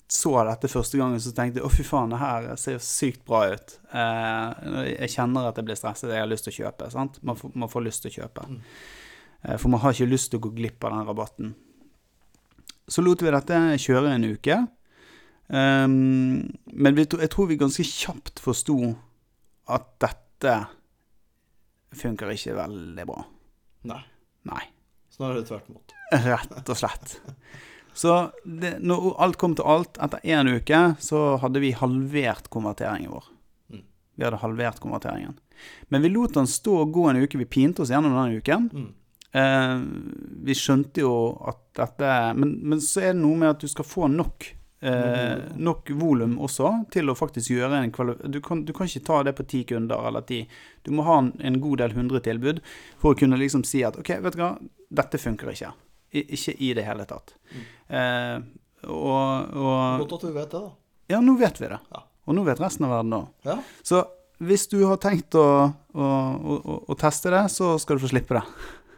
så 0.07 0.31
dette 0.47 0.69
første 0.71 0.99
gangen, 0.99 1.19
så 1.19 1.33
tenkte 1.35 1.59
jeg 1.59 1.67
å, 1.67 1.71
fy 1.73 1.83
faen, 1.83 2.13
det 2.13 2.19
her 2.21 2.45
ser 2.59 2.77
jo 2.77 2.83
sykt 2.83 3.25
bra 3.27 3.41
ut. 3.51 3.73
Uh, 3.91 4.85
jeg 4.87 5.11
kjenner 5.17 5.49
at 5.49 5.59
jeg 5.59 5.67
blir 5.67 5.79
stresset. 5.79 6.13
Jeg 6.13 6.23
har 6.23 6.29
lyst 6.29 6.47
til 6.47 6.55
å 6.55 6.59
kjøpe. 6.61 6.89
sant? 6.93 7.19
Man 7.27 7.39
får, 7.39 7.51
man 7.59 7.71
får 7.71 7.85
lyst 7.89 8.05
til 8.05 8.13
å 8.13 8.17
kjøpe. 8.21 8.45
Mm. 8.47 8.59
Uh, 9.43 9.55
for 9.57 9.73
man 9.73 9.83
har 9.83 9.95
ikke 9.95 10.11
lyst 10.13 10.31
til 10.31 10.39
å 10.39 10.45
gå 10.47 10.53
glipp 10.61 10.87
av 10.87 10.95
den 10.95 11.09
rabatten. 11.09 11.55
Så 12.87 13.03
lot 13.03 13.23
vi 13.23 13.33
dette 13.35 13.59
kjøre 13.83 14.13
en 14.15 14.29
uke. 14.31 14.61
Ehm, 15.47 16.57
men 16.65 16.97
vi, 16.97 17.05
jeg 17.07 17.31
tror 17.31 17.47
vi 17.51 17.59
ganske 17.59 17.85
kjapt 17.87 18.41
forsto 18.43 18.77
at 19.71 19.87
dette 20.03 20.57
funker 21.97 22.33
ikke 22.33 22.57
veldig 22.57 23.07
bra. 23.07 23.23
Nei. 23.87 24.01
Nei. 24.47 24.65
Snarere 25.13 25.45
tvert 25.47 25.71
imot. 25.71 25.95
Rett 26.27 26.69
og 26.69 26.77
slett. 26.77 27.17
Så 27.97 28.13
det, 28.45 28.75
når 28.85 29.15
alt 29.23 29.39
kom 29.41 29.55
til 29.57 29.65
alt, 29.65 29.97
etter 30.03 30.21
én 30.29 30.51
uke, 30.51 30.81
så 31.01 31.39
hadde 31.41 31.63
vi 31.63 31.73
halvert 31.73 32.51
konverteringen 32.53 33.09
vår. 33.09 33.31
Mm. 33.73 33.83
Vi 34.13 34.27
hadde 34.27 34.43
halvert 34.43 34.83
konverteringen. 34.83 35.39
Men 35.89 36.03
vi 36.05 36.11
lot 36.13 36.35
den 36.37 36.49
stå 36.49 36.75
og 36.83 36.93
gå 36.93 37.07
en 37.09 37.23
uke. 37.23 37.39
Vi 37.41 37.49
pinte 37.49 37.81
oss 37.81 37.89
gjennom 37.89 38.13
den 38.13 38.37
uken. 38.37 38.69
Mm. 38.69 38.91
Eh, 39.41 39.73
vi 40.45 40.55
skjønte 40.55 41.01
jo 41.01 41.15
at 41.49 41.63
dette 41.77 42.13
men, 42.37 42.53
men 42.69 42.79
så 42.81 43.07
er 43.07 43.11
det 43.15 43.21
noe 43.23 43.37
med 43.41 43.55
at 43.55 43.65
du 43.65 43.67
skal 43.69 43.85
få 43.85 44.07
nok 44.11 44.51
eh, 44.81 45.37
nok 45.55 45.91
volum 45.99 46.37
også 46.43 46.71
til 46.93 47.09
å 47.09 47.15
faktisk 47.17 47.53
gjøre 47.55 47.81
en 47.81 47.93
kvali... 47.93 48.17
Du 48.33 48.39
kan, 48.45 48.63
du 48.65 48.73
kan 48.75 48.89
ikke 48.89 49.05
ta 49.07 49.21
det 49.27 49.33
på 49.37 49.45
ti 49.49 49.63
kunder 49.69 50.07
eller 50.09 50.25
ti. 50.27 50.43
Du 50.85 50.91
må 50.95 51.05
ha 51.07 51.19
en, 51.23 51.31
en 51.39 51.59
god 51.63 51.83
del 51.83 51.95
hundre 51.97 52.21
tilbud 52.25 52.61
for 53.01 53.13
å 53.13 53.19
kunne 53.19 53.39
liksom 53.39 53.65
si 53.67 53.83
at 53.87 53.99
OK, 53.99 54.13
vet 54.23 54.37
du 54.37 54.41
hva, 54.43 54.53
dette 55.01 55.21
funker 55.21 55.53
ikke. 55.53 55.73
I, 56.15 56.23
ikke 56.37 56.55
i 56.63 56.73
det 56.77 56.85
hele 56.87 57.07
tatt. 57.07 57.33
Eh, 57.87 58.37
og, 58.87 59.57
og 59.57 60.05
Godt 60.05 60.19
at 60.19 60.27
du 60.27 60.35
vet 60.35 60.53
det, 60.53 60.61
da. 60.61 60.75
Ja, 61.07 61.23
nå 61.23 61.37
vet 61.39 61.59
vi 61.61 61.71
det. 61.71 61.79
Ja. 61.93 62.03
Og 62.27 62.35
nå 62.35 62.43
vet 62.47 62.59
resten 62.59 62.87
av 62.87 62.97
verden 62.97 63.15
òg. 63.15 63.27
Ja. 63.47 63.57
Så 63.85 64.03
hvis 64.43 64.67
du 64.69 64.77
har 64.85 64.99
tenkt 65.01 65.35
å, 65.39 65.45
å, 65.97 66.07
å, 66.07 66.75
å 66.85 66.97
teste 66.99 67.31
det, 67.33 67.47
så 67.49 67.73
skal 67.81 67.97
du 67.97 68.03
få 68.03 68.11
slippe 68.11 68.37
det. 68.37 68.43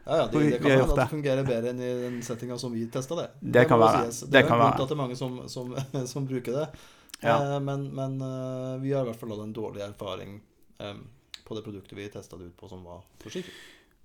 Ja, 0.10 0.18
ja, 0.18 0.28
det, 0.32 0.40
det 0.40 0.58
kan 0.58 0.72
være 0.72 0.78
hende 0.80 0.94
at 0.94 1.00
det 1.00 1.10
fungerer 1.12 1.46
bedre 1.46 1.70
enn 1.70 1.82
i 1.86 1.90
den 2.02 2.22
settinga 2.26 2.56
som 2.58 2.74
vi 2.74 2.88
testa 2.90 3.18
det. 3.20 3.28
Det 3.40 3.66
kan 3.70 3.78
være. 3.82 4.08
sies. 4.08 4.24
Det 4.26 4.32
Det 4.40 4.48
kan 4.48 4.58
være. 4.58 4.74
at 4.74 4.90
det 4.90 4.96
er 4.96 5.02
mange 5.04 5.18
som, 5.20 5.36
som, 5.48 5.76
som 6.14 6.26
bruker 6.26 6.56
det. 6.56 6.68
Ja. 7.22 7.36
Eh, 7.38 7.60
men 7.60 7.90
men 7.94 8.22
eh, 8.22 8.82
vi 8.82 8.94
har 8.94 9.06
i 9.06 9.12
hvert 9.12 9.20
fall 9.20 9.36
hatt 9.36 9.44
en 9.44 9.54
dårlig 9.54 9.84
erfaring 9.86 10.40
eh, 10.80 10.96
på 11.46 11.58
det 11.58 11.66
produktet 11.66 11.98
vi 11.98 12.08
testa 12.10 12.40
det 12.40 12.50
ut 12.50 12.58
på, 12.58 12.70
som 12.72 12.82
var 12.84 13.04
forsiktig. 13.22 13.54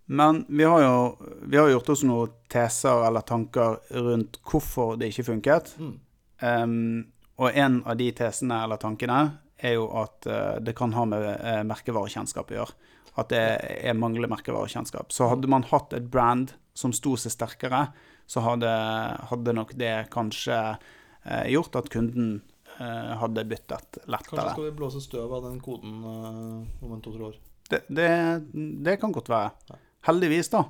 Men 0.05 0.45
vi 0.49 0.64
har 0.69 0.83
jo 0.83 1.17
vi 1.49 1.57
har 1.57 1.73
gjort 1.73 1.88
oss 1.95 2.05
noen 2.05 2.37
teser 2.53 3.07
eller 3.07 3.25
tanker 3.25 3.79
rundt 4.05 4.43
hvorfor 4.45 4.99
det 5.01 5.09
ikke 5.12 5.31
funket. 5.31 5.73
Mm. 5.81 5.95
Um, 6.45 7.05
og 7.40 7.57
en 7.57 7.81
av 7.88 7.97
de 7.97 8.11
tesene 8.12 8.59
eller 8.67 8.77
tankene 8.83 9.21
er 9.57 9.79
jo 9.79 9.87
at 9.97 10.29
uh, 10.29 10.59
det 10.61 10.75
kan 10.77 10.93
ha 10.93 11.07
med 11.09 11.25
uh, 11.25 11.62
merkevarekjennskap 11.64 12.53
å 12.53 12.59
gjøre. 12.59 12.77
At 13.20 13.31
det 13.31 13.42
er 13.62 13.94
mangler 13.94 14.31
merkevarekjennskap. 14.33 15.12
Så 15.14 15.29
hadde 15.31 15.50
man 15.50 15.66
hatt 15.70 15.94
et 15.94 16.09
brand 16.11 16.57
som 16.74 16.94
sto 16.94 17.14
seg 17.20 17.35
sterkere, 17.35 17.87
så 18.27 18.42
hadde, 18.42 18.70
hadde 19.31 19.55
nok 19.55 19.74
det 19.79 20.09
kanskje 20.14 20.57
eh, 20.59 21.46
gjort 21.53 21.77
at 21.79 21.90
kunden 21.92 22.40
eh, 22.81 23.12
hadde 23.20 23.44
byttet 23.46 24.00
lettere. 24.09 24.35
Kanskje 24.35 24.55
skal 24.57 24.66
vi 24.66 24.77
blåse 24.81 25.03
støv 25.05 25.35
av 25.38 25.44
den 25.46 25.61
koden 25.62 26.00
eh, 26.00 26.87
om 26.87 26.96
en 26.96 27.05
to-tre 27.05 27.29
år. 27.31 27.37
Det, 27.70 27.85
det, 27.88 28.09
det 28.85 28.96
kan 29.00 29.14
godt 29.14 29.31
være. 29.31 29.79
Heldigvis, 30.09 30.50
da, 30.53 30.66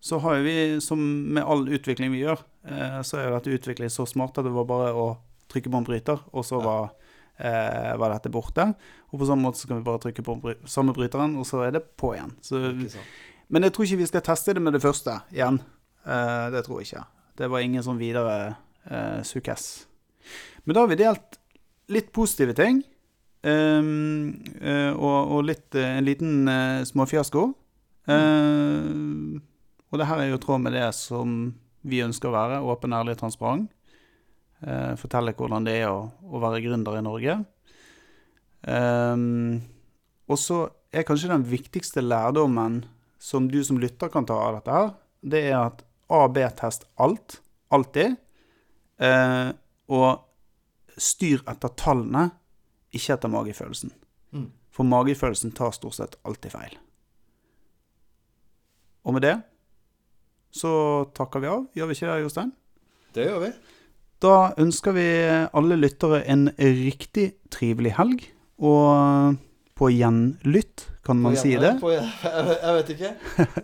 så 0.00 0.18
har 0.18 0.40
vi, 0.46 0.80
som 0.80 1.02
med 1.34 1.44
all 1.44 1.68
utvikling 1.68 2.12
vi 2.14 2.24
gjør, 2.24 2.42
eh, 2.70 3.00
så 3.06 3.20
er 3.20 3.34
dette 3.34 3.54
utviklet 3.54 3.92
så 3.92 4.06
smart 4.08 4.38
at 4.38 4.46
det 4.46 4.54
var 4.54 4.68
bare 4.68 4.92
å 4.94 5.06
trykke 5.50 5.70
på 5.72 5.80
en 5.80 5.86
bryter, 5.86 6.24
og 6.32 6.46
så 6.46 6.60
var, 6.62 6.92
eh, 7.38 7.92
var 8.00 8.14
dette 8.14 8.32
borte. 8.32 8.68
Og 9.12 9.20
på 9.20 9.28
samme 9.28 9.46
måte 9.46 9.60
så 9.60 9.70
kan 9.70 9.80
vi 9.80 9.86
bare 9.86 10.02
trykke 10.02 10.24
på 10.26 10.56
samme 10.68 10.94
bryteren, 10.96 11.36
og 11.40 11.48
så 11.48 11.64
er 11.66 11.76
det 11.76 11.84
på 12.00 12.14
igjen. 12.16 12.34
Så, 12.44 12.60
men 13.48 13.66
jeg 13.66 13.74
tror 13.74 13.88
ikke 13.88 14.02
vi 14.02 14.10
skal 14.10 14.24
teste 14.26 14.56
det 14.56 14.64
med 14.64 14.76
det 14.76 14.84
første 14.84 15.20
igjen. 15.34 15.60
Eh, 16.06 16.46
det 16.54 16.66
tror 16.66 16.80
jeg 16.80 16.90
ikke. 16.90 17.06
Det 17.36 17.50
var 17.52 17.64
ingen 17.64 17.84
sånn 17.84 18.00
videre 18.00 18.36
eh, 18.88 19.20
sukkess. 19.26 19.86
Men 20.64 20.74
da 20.74 20.82
har 20.84 20.90
vi 20.90 21.00
delt 21.00 21.40
litt 21.92 22.12
positive 22.14 22.56
ting. 22.58 22.82
Um, 23.46 24.42
uh, 24.58 24.90
og, 24.96 25.36
og 25.36 25.44
litt, 25.46 25.68
uh, 25.76 25.84
en 26.00 26.06
liten 26.06 26.48
uh, 26.50 26.82
småfiasko. 26.86 27.52
Mm. 28.06 29.40
og 29.90 29.98
det 29.98 30.06
her 30.06 30.20
er 30.22 30.28
jo 30.28 30.36
i 30.38 30.42
tråd 30.44 30.60
med 30.62 30.76
det 30.76 30.84
som 30.94 31.30
vi 31.82 32.04
ønsker 32.04 32.30
å 32.30 32.34
være. 32.36 32.60
Åpen, 32.62 32.94
ærlig, 32.94 33.16
transparent. 33.18 33.66
Eh, 34.66 34.94
fortelle 34.98 35.34
hvordan 35.38 35.66
det 35.66 35.76
er 35.84 35.92
å, 35.92 36.08
å 36.26 36.42
være 36.42 36.62
gründer 36.64 36.98
i 36.98 37.04
Norge. 37.06 37.38
Ehm, 38.66 39.60
og 40.26 40.40
så 40.42 40.64
er 40.90 41.06
kanskje 41.06 41.30
den 41.30 41.44
viktigste 41.46 42.02
lærdommen 42.02 42.80
som 43.22 43.46
du 43.50 43.60
som 43.64 43.78
lytter 43.78 44.10
kan 44.10 44.26
ta 44.26 44.38
av 44.42 44.58
dette 44.58 44.74
her, 44.74 44.88
det 45.22 45.42
er 45.52 45.58
at 45.60 45.84
A-B-test 46.12 46.88
alt. 47.02 47.40
Alltid. 47.74 48.16
Eh, 49.02 49.50
og 49.90 50.98
styr 50.98 51.42
etter 51.50 51.72
tallene, 51.78 52.28
ikke 52.94 53.14
etter 53.14 53.30
magefølelsen. 53.30 53.94
Mm. 54.34 54.50
For 54.74 54.88
magefølelsen 54.88 55.54
tar 55.54 55.74
stort 55.76 55.98
sett 55.98 56.18
alltid 56.26 56.54
feil. 56.54 56.76
Og 59.06 59.14
med 59.14 59.22
det 59.22 59.36
så 60.56 60.72
takker 61.14 61.42
vi 61.42 61.50
av. 61.52 61.66
Gjør 61.76 61.90
vi 61.90 61.98
ikke 61.98 62.10
det, 62.10 62.20
Jostein? 62.24 62.54
Det 63.14 63.26
gjør 63.28 63.42
vi. 63.44 63.50
Da 64.26 64.38
ønsker 64.58 64.96
vi 64.96 65.06
alle 65.54 65.76
lyttere 65.78 66.24
en 66.26 66.48
riktig 66.58 67.36
trivelig 67.54 67.92
helg. 67.98 68.24
Og 68.58 69.36
på 69.76 69.90
gjenlytt, 69.92 70.86
kan 71.04 71.20
man 71.20 71.36
si 71.36 71.52
det? 71.60 71.74
På, 71.82 71.92
jeg, 71.94 72.74
vet 72.78 72.92
ikke. 72.94 73.10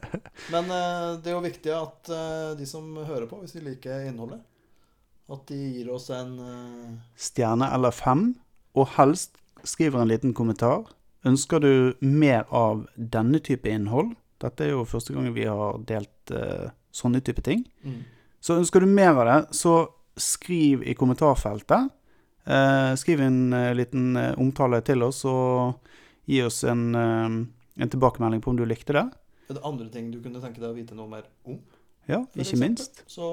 Men 0.53 0.69
eh, 0.69 1.07
det 1.25 1.33
er 1.33 1.37
jo 1.39 1.45
viktig 1.47 1.73
at 1.73 2.11
eh, 2.13 2.51
de 2.59 2.69
som 2.69 2.91
hører 3.01 3.25
på, 3.31 3.41
hvis 3.41 3.57
de 3.57 3.65
liker 3.65 4.05
innholdet, 4.11 4.43
at 5.33 5.47
de 5.49 5.57
gir 5.57 5.89
oss 5.95 6.11
en 6.13 6.35
eh, 6.45 6.91
Stjerne 7.17 7.71
eller 7.73 7.97
fem, 7.97 8.27
og 8.77 8.93
helst 8.99 9.41
skriver 9.65 10.03
en 10.03 10.13
liten 10.13 10.37
kommentar. 10.37 10.85
Ønsker 11.25 11.65
du 11.65 11.73
mer 12.05 12.45
av 12.53 12.85
denne 12.95 13.41
type 13.41 13.73
innhold? 13.73 14.13
Dette 14.43 14.67
er 14.67 14.75
jo 14.75 14.85
første 14.87 15.17
gang 15.17 15.33
vi 15.33 15.47
har 15.49 15.81
delt 15.89 16.33
sånne 16.93 17.21
type 17.25 17.45
ting. 17.47 17.63
mm. 17.87 18.01
Så 18.43 18.57
ønsker 18.59 18.83
du 18.83 18.91
mer 18.91 19.15
av 19.15 19.29
det, 19.29 19.37
så 19.55 19.75
skriv 20.17 20.83
i 20.83 20.95
kommentarfeltet. 20.99 21.91
Eh, 22.45 22.95
skriv 22.95 23.21
en 23.21 23.53
eh, 23.53 23.75
liten 23.75 24.17
eh, 24.17 24.39
omtale 24.39 24.81
til 24.87 25.03
oss, 25.07 25.25
og 25.29 25.79
gi 26.27 26.43
oss 26.43 26.63
en, 26.69 26.95
en 26.95 27.91
tilbakemelding 27.91 28.43
på 28.43 28.53
om 28.53 28.59
du 28.59 28.65
likte 28.67 28.95
det. 28.97 29.07
Er 29.51 29.59
det 29.59 29.65
andre 29.67 29.89
ting 29.91 30.11
du 30.13 30.21
kunne 30.23 30.43
tenke 30.43 30.63
deg 30.63 30.71
å 30.71 30.77
vite 30.77 30.97
noe 30.99 31.11
mer 31.11 31.27
om? 31.47 31.59
Ja, 32.07 32.23
ikke 32.35 32.45
eksempel? 32.45 32.69
minst. 32.69 33.03
Så 33.11 33.27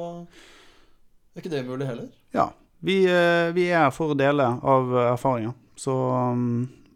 er 1.34 1.44
ikke 1.44 1.54
det 1.54 1.66
mulig 1.68 1.88
heller. 1.90 2.10
Ja. 2.36 2.50
Vi, 2.80 3.02
vi 3.56 3.66
er 3.76 3.90
for 3.92 4.14
å 4.14 4.18
dele 4.18 4.46
av 4.64 4.94
erfaringer, 5.10 5.52
så 5.76 5.96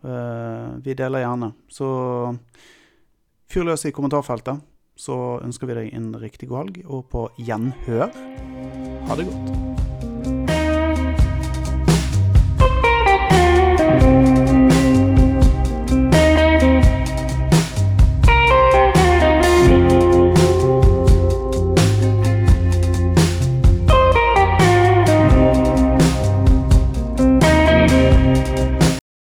eh, 0.07 0.69
vi 0.85 0.95
deler 0.95 1.25
gjerne. 1.25 1.51
Så 1.67 1.89
fyr 3.51 3.67
løs 3.67 3.85
i 3.89 3.93
kommentarfeltet, 3.95 4.63
så 4.95 5.19
ønsker 5.43 5.69
vi 5.69 5.77
deg 5.81 5.93
en 5.97 6.13
riktig 6.21 6.49
god 6.51 6.65
helg, 6.65 6.81
og 6.87 7.05
på 7.11 7.27
gjenhør. 7.41 8.09
Ha 9.09 9.19
det 9.19 9.29
godt. 9.29 9.72